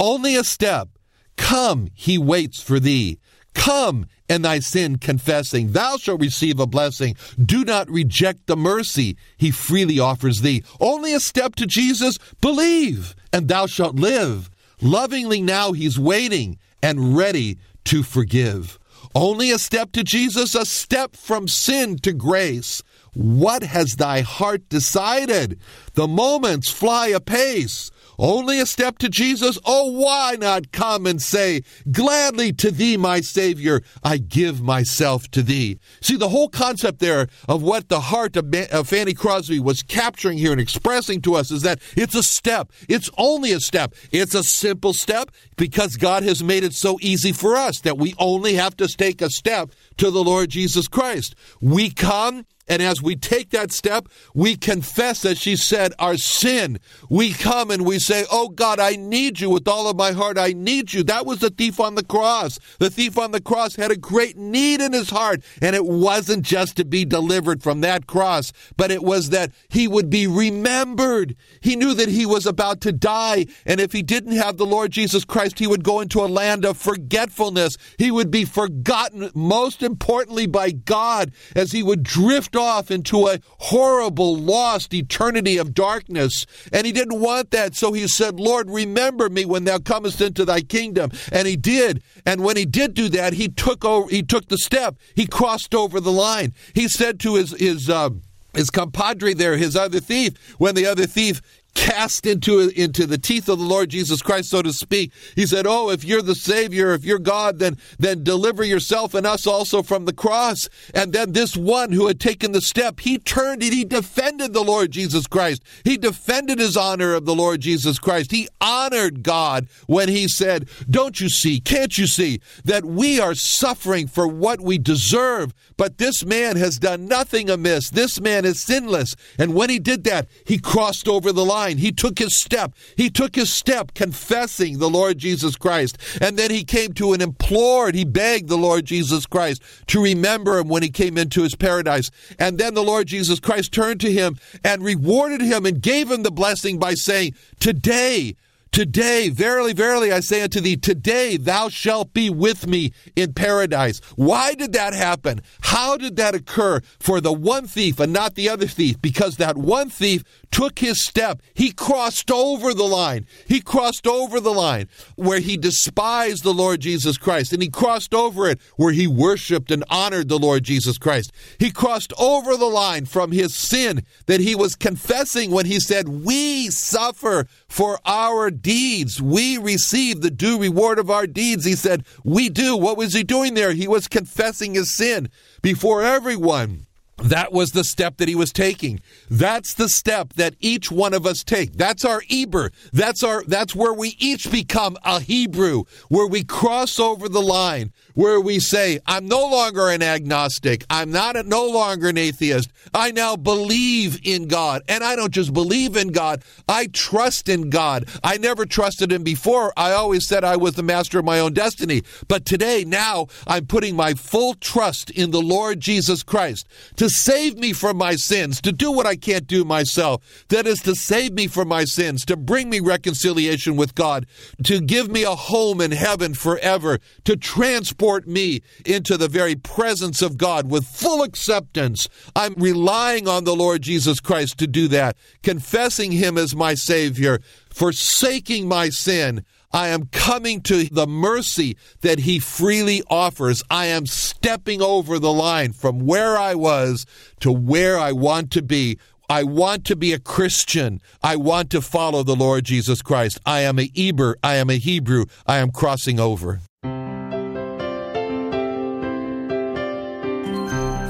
only 0.00 0.34
a 0.34 0.44
step. 0.44 0.88
Come, 1.36 1.88
he 1.94 2.16
waits 2.16 2.62
for 2.62 2.80
thee. 2.80 3.18
Come 3.54 4.06
and 4.28 4.44
thy 4.44 4.60
sin 4.60 4.96
confessing, 4.96 5.72
thou 5.72 5.98
shalt 5.98 6.20
receive 6.20 6.58
a 6.58 6.66
blessing. 6.66 7.16
Do 7.40 7.64
not 7.64 7.90
reject 7.90 8.46
the 8.46 8.56
mercy 8.56 9.16
he 9.36 9.50
freely 9.50 9.98
offers 9.98 10.40
thee. 10.40 10.64
Only 10.80 11.12
a 11.12 11.20
step 11.20 11.54
to 11.56 11.66
Jesus, 11.66 12.18
believe, 12.40 13.14
and 13.32 13.48
thou 13.48 13.66
shalt 13.66 13.96
live. 13.96 14.50
Lovingly 14.80 15.42
now 15.42 15.72
he's 15.72 15.98
waiting 15.98 16.58
and 16.82 17.16
ready 17.16 17.58
to 17.84 18.02
forgive. 18.02 18.78
Only 19.18 19.50
a 19.50 19.58
step 19.58 19.92
to 19.92 20.04
Jesus, 20.04 20.54
a 20.54 20.66
step 20.66 21.16
from 21.16 21.48
sin 21.48 21.96
to 22.00 22.12
grace. 22.12 22.82
What 23.14 23.62
has 23.62 23.94
thy 23.94 24.20
heart 24.20 24.68
decided? 24.68 25.58
The 25.94 26.06
moments 26.06 26.70
fly 26.70 27.06
apace. 27.06 27.90
Only 28.18 28.60
a 28.60 28.66
step 28.66 28.98
to 28.98 29.08
Jesus? 29.08 29.58
Oh, 29.64 29.90
why 29.90 30.36
not 30.38 30.72
come 30.72 31.06
and 31.06 31.20
say, 31.20 31.62
Gladly 31.90 32.52
to 32.54 32.70
thee, 32.70 32.96
my 32.96 33.20
Savior, 33.20 33.82
I 34.02 34.18
give 34.18 34.62
myself 34.62 35.28
to 35.32 35.42
thee. 35.42 35.78
See, 36.00 36.16
the 36.16 36.30
whole 36.30 36.48
concept 36.48 36.98
there 37.00 37.28
of 37.48 37.62
what 37.62 37.88
the 37.88 38.00
heart 38.00 38.36
of, 38.36 38.52
of 38.72 38.88
Fanny 38.88 39.14
Crosby 39.14 39.60
was 39.60 39.82
capturing 39.82 40.38
here 40.38 40.52
and 40.52 40.60
expressing 40.60 41.20
to 41.22 41.34
us 41.34 41.50
is 41.50 41.62
that 41.62 41.80
it's 41.96 42.14
a 42.14 42.22
step. 42.22 42.72
It's 42.88 43.10
only 43.18 43.52
a 43.52 43.60
step. 43.60 43.94
It's 44.10 44.34
a 44.34 44.42
simple 44.42 44.92
step 44.92 45.30
because 45.56 45.96
God 45.96 46.22
has 46.22 46.42
made 46.42 46.64
it 46.64 46.72
so 46.74 46.98
easy 47.00 47.32
for 47.32 47.56
us 47.56 47.80
that 47.80 47.98
we 47.98 48.14
only 48.18 48.54
have 48.54 48.76
to 48.76 48.88
take 48.88 49.20
a 49.20 49.30
step 49.30 49.70
to 49.98 50.10
the 50.10 50.22
Lord 50.22 50.50
Jesus 50.50 50.88
Christ. 50.88 51.34
We 51.60 51.90
come 51.90 52.44
and 52.68 52.82
as 52.82 53.00
we 53.00 53.14
take 53.14 53.50
that 53.50 53.70
step, 53.70 54.08
we 54.34 54.56
confess, 54.56 55.24
as 55.24 55.38
she 55.38 55.54
said, 55.54 55.92
our 55.98 56.16
sin. 56.16 56.80
We 57.08 57.32
come 57.32 57.70
and 57.70 57.86
we 57.86 57.98
say, 58.00 58.24
Oh 58.30 58.48
God, 58.48 58.80
I 58.80 58.96
need 58.96 59.40
you 59.40 59.50
with 59.50 59.68
all 59.68 59.88
of 59.88 59.96
my 59.96 60.12
heart. 60.12 60.36
I 60.36 60.52
need 60.52 60.92
you. 60.92 61.04
That 61.04 61.26
was 61.26 61.38
the 61.38 61.50
thief 61.50 61.78
on 61.78 61.94
the 61.94 62.04
cross. 62.04 62.58
The 62.80 62.90
thief 62.90 63.18
on 63.18 63.30
the 63.30 63.40
cross 63.40 63.76
had 63.76 63.92
a 63.92 63.96
great 63.96 64.36
need 64.36 64.80
in 64.80 64.92
his 64.92 65.10
heart. 65.10 65.44
And 65.62 65.76
it 65.76 65.86
wasn't 65.86 66.44
just 66.44 66.76
to 66.76 66.84
be 66.84 67.04
delivered 67.04 67.62
from 67.62 67.82
that 67.82 68.06
cross, 68.06 68.52
but 68.76 68.90
it 68.90 69.02
was 69.02 69.30
that 69.30 69.52
he 69.68 69.86
would 69.86 70.10
be 70.10 70.26
remembered. 70.26 71.36
He 71.60 71.76
knew 71.76 71.94
that 71.94 72.08
he 72.08 72.26
was 72.26 72.46
about 72.46 72.80
to 72.80 72.92
die. 72.92 73.46
And 73.64 73.80
if 73.80 73.92
he 73.92 74.02
didn't 74.02 74.36
have 74.36 74.56
the 74.56 74.66
Lord 74.66 74.90
Jesus 74.90 75.24
Christ, 75.24 75.60
he 75.60 75.68
would 75.68 75.84
go 75.84 76.00
into 76.00 76.20
a 76.20 76.26
land 76.26 76.64
of 76.64 76.76
forgetfulness. 76.76 77.76
He 77.96 78.10
would 78.10 78.30
be 78.30 78.44
forgotten, 78.44 79.30
most 79.34 79.84
importantly, 79.86 80.46
by 80.46 80.72
God 80.72 81.32
as 81.54 81.72
he 81.72 81.82
would 81.82 82.02
drift 82.02 82.54
off 82.54 82.90
into 82.90 83.28
a 83.28 83.40
horrible, 83.58 84.36
lost 84.36 84.92
eternity 84.92 85.56
of 85.56 85.72
darkness. 85.72 86.44
And 86.72 86.86
he 86.86 86.92
didn't 86.92 87.20
want 87.20 87.52
that. 87.52 87.74
So 87.74 87.94
he 87.94 88.06
said, 88.06 88.38
Lord, 88.38 88.68
remember 88.68 89.30
me 89.30 89.46
when 89.46 89.64
thou 89.64 89.78
comest 89.78 90.20
into 90.20 90.44
thy 90.44 90.60
kingdom. 90.60 91.10
And 91.32 91.48
he 91.48 91.56
did. 91.56 92.02
And 92.26 92.42
when 92.42 92.56
he 92.56 92.66
did 92.66 92.92
do 92.92 93.08
that, 93.10 93.32
he 93.32 93.48
took 93.48 93.84
over, 93.84 94.10
he 94.10 94.22
took 94.22 94.48
the 94.48 94.58
step. 94.58 94.96
He 95.14 95.26
crossed 95.26 95.74
over 95.74 96.00
the 96.00 96.12
line. 96.12 96.52
He 96.74 96.88
said 96.88 97.18
to 97.20 97.36
his, 97.36 97.52
his, 97.52 97.88
uh, 97.88 98.10
his 98.52 98.70
compadre 98.70 99.34
there, 99.34 99.56
his 99.56 99.76
other 99.76 100.00
thief, 100.00 100.32
when 100.58 100.74
the 100.74 100.86
other 100.86 101.06
thief 101.06 101.40
cast 101.76 102.26
into 102.26 102.68
into 102.70 103.06
the 103.06 103.18
teeth 103.18 103.48
of 103.48 103.58
the 103.58 103.64
Lord 103.64 103.90
Jesus 103.90 104.22
Christ, 104.22 104.48
so 104.48 104.62
to 104.62 104.72
speak. 104.72 105.12
He 105.36 105.46
said, 105.46 105.66
"Oh, 105.66 105.90
if 105.90 106.02
you're 106.04 106.22
the 106.22 106.34
Savior, 106.34 106.94
if 106.94 107.04
you're 107.04 107.18
God, 107.18 107.58
then 107.58 107.76
then 107.98 108.24
deliver 108.24 108.64
yourself 108.64 109.14
and 109.14 109.26
us 109.26 109.46
also 109.46 109.82
from 109.82 110.06
the 110.06 110.12
cross." 110.12 110.68
And 110.94 111.12
then 111.12 111.32
this 111.32 111.56
one 111.56 111.92
who 111.92 112.06
had 112.06 112.18
taken 112.18 112.52
the 112.52 112.62
step, 112.62 113.00
he 113.00 113.18
turned 113.18 113.62
and 113.62 113.72
he 113.72 113.84
defended 113.84 114.54
the 114.54 114.64
Lord 114.64 114.90
Jesus 114.90 115.26
Christ. 115.26 115.62
He 115.84 115.96
defended 115.96 116.58
his 116.58 116.76
honor 116.76 117.12
of 117.12 117.26
the 117.26 117.34
Lord 117.34 117.60
Jesus 117.60 117.98
Christ. 117.98 118.32
He 118.32 118.48
honored 118.60 119.22
God 119.22 119.68
when 119.86 120.08
he 120.08 120.26
said, 120.28 120.68
"Don't 120.88 121.20
you 121.20 121.28
see? 121.28 121.60
Can't 121.60 121.98
you 121.98 122.06
see 122.06 122.40
that 122.64 122.84
we 122.84 123.20
are 123.20 123.34
suffering 123.34 124.08
for 124.08 124.26
what 124.26 124.60
we 124.62 124.78
deserve? 124.78 125.52
But 125.78 125.98
this 125.98 126.24
man 126.24 126.56
has 126.56 126.78
done 126.78 127.06
nothing 127.06 127.50
amiss. 127.50 127.90
This 127.90 128.20
man 128.20 128.44
is 128.44 128.60
sinless." 128.60 129.14
And 129.38 129.54
when 129.54 129.68
he 129.68 129.78
did 129.78 130.04
that, 130.04 130.26
he 130.44 130.58
crossed 130.58 131.06
over 131.06 131.32
the 131.32 131.44
line. 131.44 131.78
He 131.78 131.92
took 131.92 132.18
his 132.18 132.34
step. 132.36 132.72
He 132.96 133.10
took 133.10 133.34
his 133.34 133.50
step 133.50 133.92
confessing 133.94 134.78
the 134.78 134.90
Lord 134.90 135.18
Jesus 135.18 135.56
Christ. 135.56 135.98
And 136.20 136.38
then 136.38 136.50
he 136.50 136.64
came 136.64 136.92
to 136.94 137.12
and 137.12 137.22
implored, 137.22 137.94
he 137.94 138.04
begged 138.04 138.48
the 138.48 138.56
Lord 138.56 138.86
Jesus 138.86 139.26
Christ 139.26 139.62
to 139.88 140.02
remember 140.02 140.58
him 140.58 140.68
when 140.68 140.82
he 140.82 140.88
came 140.88 141.18
into 141.18 141.42
his 141.42 141.54
paradise. 141.54 142.10
And 142.38 142.58
then 142.58 142.74
the 142.74 142.82
Lord 142.82 143.06
Jesus 143.06 143.40
Christ 143.40 143.72
turned 143.72 144.00
to 144.00 144.12
him 144.12 144.38
and 144.64 144.82
rewarded 144.82 145.40
him 145.40 145.66
and 145.66 145.80
gave 145.80 146.10
him 146.10 146.22
the 146.22 146.30
blessing 146.30 146.78
by 146.78 146.94
saying, 146.94 147.34
Today, 147.60 148.36
Today, 148.76 149.30
verily, 149.30 149.72
verily, 149.72 150.12
I 150.12 150.20
say 150.20 150.42
unto 150.42 150.60
thee, 150.60 150.76
today 150.76 151.38
thou 151.38 151.70
shalt 151.70 152.12
be 152.12 152.28
with 152.28 152.66
me 152.66 152.92
in 153.16 153.32
paradise. 153.32 154.02
Why 154.16 154.52
did 154.52 154.74
that 154.74 154.92
happen? 154.92 155.40
How 155.62 155.96
did 155.96 156.16
that 156.16 156.34
occur 156.34 156.82
for 157.00 157.22
the 157.22 157.32
one 157.32 157.66
thief 157.66 157.98
and 157.98 158.12
not 158.12 158.34
the 158.34 158.50
other 158.50 158.66
thief? 158.66 159.00
Because 159.00 159.38
that 159.38 159.56
one 159.56 159.88
thief 159.88 160.24
took 160.50 160.78
his 160.78 161.04
step. 161.04 161.40
He 161.54 161.72
crossed 161.72 162.30
over 162.30 162.74
the 162.74 162.84
line. 162.84 163.26
He 163.46 163.60
crossed 163.60 164.06
over 164.06 164.40
the 164.40 164.52
line 164.52 164.88
where 165.16 165.40
he 165.40 165.56
despised 165.56 166.42
the 166.42 166.54
Lord 166.54 166.80
Jesus 166.80 167.18
Christ, 167.18 167.52
and 167.52 167.62
he 167.62 167.68
crossed 167.68 168.14
over 168.14 168.48
it 168.48 168.60
where 168.76 168.92
he 168.92 169.06
worshiped 169.06 169.70
and 169.70 169.84
honored 169.90 170.28
the 170.28 170.38
Lord 170.38 170.64
Jesus 170.64 170.98
Christ. 170.98 171.32
He 171.58 171.70
crossed 171.70 172.12
over 172.18 172.56
the 172.56 172.66
line 172.66 173.06
from 173.06 173.32
his 173.32 173.54
sin 173.54 174.04
that 174.26 174.40
he 174.40 174.54
was 174.54 174.76
confessing 174.76 175.50
when 175.50 175.66
he 175.66 175.80
said, 175.80 176.08
We 176.08 176.70
suffer 176.70 177.46
for 177.68 177.98
our 178.04 178.50
deeds. 178.50 179.20
We 179.20 179.58
receive 179.58 180.20
the 180.20 180.30
due 180.30 180.58
reward 180.58 180.98
of 180.98 181.10
our 181.10 181.26
deeds. 181.26 181.64
He 181.64 181.74
said, 181.74 182.04
We 182.24 182.48
do. 182.48 182.76
What 182.76 182.96
was 182.96 183.12
he 183.12 183.22
doing 183.22 183.54
there? 183.54 183.72
He 183.72 183.88
was 183.88 184.08
confessing 184.08 184.74
his 184.74 184.92
sin 184.94 185.28
before 185.62 186.02
everyone. 186.02 186.85
That 187.22 187.50
was 187.50 187.70
the 187.70 187.82
step 187.82 188.18
that 188.18 188.28
he 188.28 188.34
was 188.34 188.52
taking. 188.52 189.00
That's 189.30 189.72
the 189.72 189.88
step 189.88 190.34
that 190.34 190.54
each 190.60 190.92
one 190.92 191.14
of 191.14 191.24
us 191.24 191.42
take. 191.42 191.72
That's 191.72 192.04
our 192.04 192.22
Eber. 192.30 192.72
That's 192.92 193.22
our 193.22 193.42
that's 193.44 193.74
where 193.74 193.94
we 193.94 194.16
each 194.18 194.50
become 194.50 194.98
a 195.02 195.20
Hebrew, 195.20 195.84
where 196.10 196.26
we 196.26 196.44
cross 196.44 197.00
over 197.00 197.26
the 197.26 197.40
line, 197.40 197.92
where 198.12 198.38
we 198.38 198.60
say, 198.60 199.00
I'm 199.06 199.26
no 199.28 199.40
longer 199.46 199.88
an 199.88 200.02
agnostic. 200.02 200.84
I'm 200.90 201.10
not 201.10 201.36
a, 201.36 201.42
no 201.42 201.66
longer 201.66 202.10
an 202.10 202.18
atheist. 202.18 202.70
I 202.92 203.12
now 203.12 203.34
believe 203.34 204.20
in 204.22 204.46
God. 204.46 204.82
And 204.86 205.02
I 205.02 205.16
don't 205.16 205.32
just 205.32 205.54
believe 205.54 205.96
in 205.96 206.08
God, 206.08 206.42
I 206.68 206.88
trust 206.92 207.48
in 207.48 207.70
God. 207.70 208.08
I 208.22 208.36
never 208.36 208.66
trusted 208.66 209.10
him 209.10 209.22
before. 209.22 209.72
I 209.76 209.92
always 209.92 210.28
said 210.28 210.44
I 210.44 210.56
was 210.56 210.74
the 210.74 210.82
master 210.82 211.18
of 211.18 211.24
my 211.24 211.40
own 211.40 211.54
destiny. 211.54 212.02
But 212.28 212.44
today, 212.44 212.84
now, 212.86 213.28
I'm 213.46 213.66
putting 213.66 213.96
my 213.96 214.12
full 214.12 214.52
trust 214.54 215.10
in 215.10 215.30
the 215.30 215.40
Lord 215.42 215.80
Jesus 215.80 216.22
Christ 216.22 216.68
to 216.96 217.05
save 217.08 217.56
me 217.56 217.72
from 217.72 217.96
my 217.96 218.16
sins, 218.16 218.60
to 218.62 218.72
do 218.72 218.90
what 218.90 219.06
I 219.06 219.16
can't 219.16 219.46
do 219.46 219.64
myself. 219.64 220.44
That 220.48 220.66
is 220.66 220.78
to 220.80 220.94
save 220.94 221.32
me 221.32 221.46
from 221.46 221.68
my 221.68 221.84
sins, 221.84 222.24
to 222.26 222.36
bring 222.36 222.70
me 222.70 222.80
reconciliation 222.80 223.76
with 223.76 223.94
God, 223.94 224.26
to 224.64 224.80
give 224.80 225.10
me 225.10 225.24
a 225.24 225.34
home 225.34 225.80
in 225.80 225.92
heaven 225.92 226.34
forever, 226.34 226.98
to 227.24 227.36
transport 227.36 228.26
me 228.26 228.62
into 228.84 229.16
the 229.16 229.28
very 229.28 229.54
presence 229.54 230.22
of 230.22 230.36
God 230.36 230.70
with 230.70 230.86
full 230.86 231.22
acceptance. 231.22 232.08
I'm 232.34 232.54
relying 232.54 233.28
on 233.28 233.44
the 233.44 233.56
Lord 233.56 233.82
Jesus 233.82 234.20
Christ 234.20 234.58
to 234.58 234.66
do 234.66 234.88
that, 234.88 235.16
confessing 235.42 236.12
Him 236.12 236.38
as 236.38 236.54
my 236.54 236.74
Savior, 236.74 237.40
forsaking 237.70 238.68
my 238.68 238.88
sin. 238.88 239.44
I 239.72 239.88
am 239.88 240.06
coming 240.06 240.60
to 240.62 240.84
the 240.84 241.06
mercy 241.06 241.76
that 242.00 242.20
He 242.20 242.38
freely 242.38 243.02
offers. 243.08 243.62
I 243.70 243.86
am 243.86 244.06
stepping 244.06 244.80
over 244.80 245.18
the 245.18 245.32
line 245.32 245.72
from 245.72 246.00
where 246.00 246.36
I 246.36 246.54
was 246.54 247.06
to 247.40 247.52
where 247.52 247.98
I 247.98 248.12
want 248.12 248.50
to 248.52 248.62
be 248.62 248.98
I 249.28 249.42
want 249.42 249.84
to 249.86 249.96
be 249.96 250.12
a 250.12 250.20
Christian. 250.20 251.00
I 251.22 251.34
want 251.34 251.70
to 251.70 251.80
follow 251.80 252.22
the 252.22 252.36
Lord 252.36 252.64
Jesus 252.64 253.02
Christ. 253.02 253.40
I 253.44 253.60
am 253.60 253.78
a 253.78 253.90
Eber. 253.96 254.36
I 254.42 254.54
am 254.54 254.70
a 254.70 254.78
Hebrew. 254.78 255.24
I 255.46 255.58
am 255.58 255.72
crossing 255.72 256.20
over. 256.20 256.60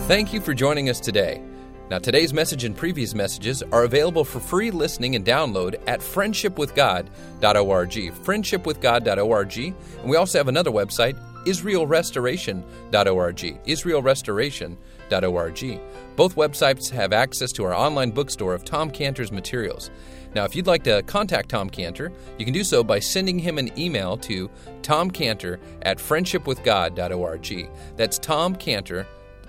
Thank 0.06 0.32
you 0.32 0.40
for 0.40 0.54
joining 0.54 0.88
us 0.88 1.00
today. 1.00 1.42
Now, 1.88 1.98
today's 1.98 2.32
message 2.32 2.64
and 2.64 2.76
previous 2.76 3.14
messages 3.14 3.62
are 3.70 3.84
available 3.84 4.24
for 4.24 4.40
free 4.40 4.72
listening 4.72 5.14
and 5.14 5.24
download 5.24 5.80
at 5.86 6.00
friendshipwithgod.org. 6.00 7.90
Friendshipwithgod.org. 7.90 9.58
And 9.58 9.76
we 10.04 10.16
also 10.16 10.38
have 10.38 10.48
another 10.48 10.72
website, 10.72 11.16
israelrestoration.org. 11.44 13.64
Israelrestoration.org. 13.66 15.80
Both 16.16 16.34
websites 16.34 16.90
have 16.90 17.12
access 17.12 17.52
to 17.52 17.62
our 17.64 17.74
online 17.74 18.10
bookstore 18.10 18.54
of 18.54 18.64
Tom 18.64 18.90
Cantor's 18.90 19.30
materials. 19.30 19.92
Now, 20.34 20.44
if 20.44 20.56
you'd 20.56 20.66
like 20.66 20.82
to 20.84 21.02
contact 21.04 21.50
Tom 21.50 21.70
Cantor, 21.70 22.10
you 22.36 22.44
can 22.44 22.52
do 22.52 22.64
so 22.64 22.82
by 22.82 22.98
sending 22.98 23.38
him 23.38 23.58
an 23.58 23.70
email 23.78 24.16
to 24.18 24.50
tomcantor 24.82 25.60
at 25.82 25.98
friendshipwithgod.org. 25.98 27.70
That's 27.96 28.18
Tom 28.18 28.56
Cantor 28.56 29.06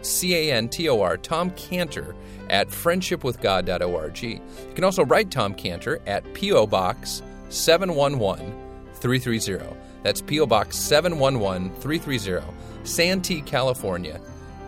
C 0.08 0.36
A 0.36 0.54
N 0.54 0.70
T 0.70 0.90
O 0.90 1.02
R, 1.02 1.18
Tom 1.18 1.52
Cantor 1.52 2.16
at 2.50 2.70
friendshipwithgod.org. 2.70 4.24
You 4.24 4.42
can 4.74 4.84
also 4.84 5.04
write 5.06 5.32
Tom 5.32 5.54
Cantor 5.54 6.00
at 6.08 6.34
P.O. 6.34 6.68
Box 6.68 7.22
711 7.50 8.54
330. 8.94 9.76
That's 10.04 10.22
P.O. 10.22 10.46
Box 10.46 10.78
711 10.78 11.76
330, 11.76 12.46
Santee, 12.84 13.42
California 13.42 14.22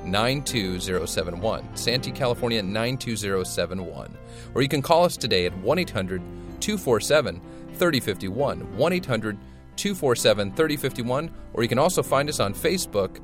92071. 0.05 1.75
Santee, 1.75 2.11
California 2.11 2.61
92071. 2.61 4.17
Or 4.53 4.61
you 4.61 4.67
can 4.67 4.81
call 4.81 5.05
us 5.05 5.17
today 5.17 5.45
at 5.45 5.57
1 5.57 5.79
800 5.79 6.21
247 6.59 7.41
3051. 7.73 8.77
1 8.77 8.93
800 8.93 9.37
247 9.75 10.51
3051. 10.51 11.31
Or 11.53 11.63
you 11.63 11.69
can 11.69 11.79
also 11.79 12.03
find 12.03 12.29
us 12.29 12.39
on 12.39 12.53
Facebook 12.53 13.19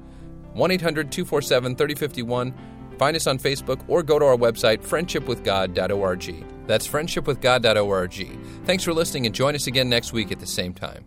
1 0.55 0.71
800 0.71 1.11
247 1.11 1.75
3051. 1.75 2.53
Find 2.97 3.15
us 3.15 3.27
on 3.27 3.37
Facebook 3.37 3.81
or 3.87 4.03
go 4.03 4.17
to 4.17 4.25
our 4.25 4.37
website, 4.37 4.81
friendshipwithgod.org. 4.81 6.45
That's 6.65 6.87
friendshipwithgod.org. 6.87 8.39
Thanks 8.65 8.83
for 8.83 8.93
listening 8.93 9.25
and 9.25 9.35
join 9.35 9.53
us 9.55 9.67
again 9.67 9.89
next 9.89 10.13
week 10.13 10.31
at 10.31 10.39
the 10.39 10.47
same 10.47 10.73
time. 10.73 11.05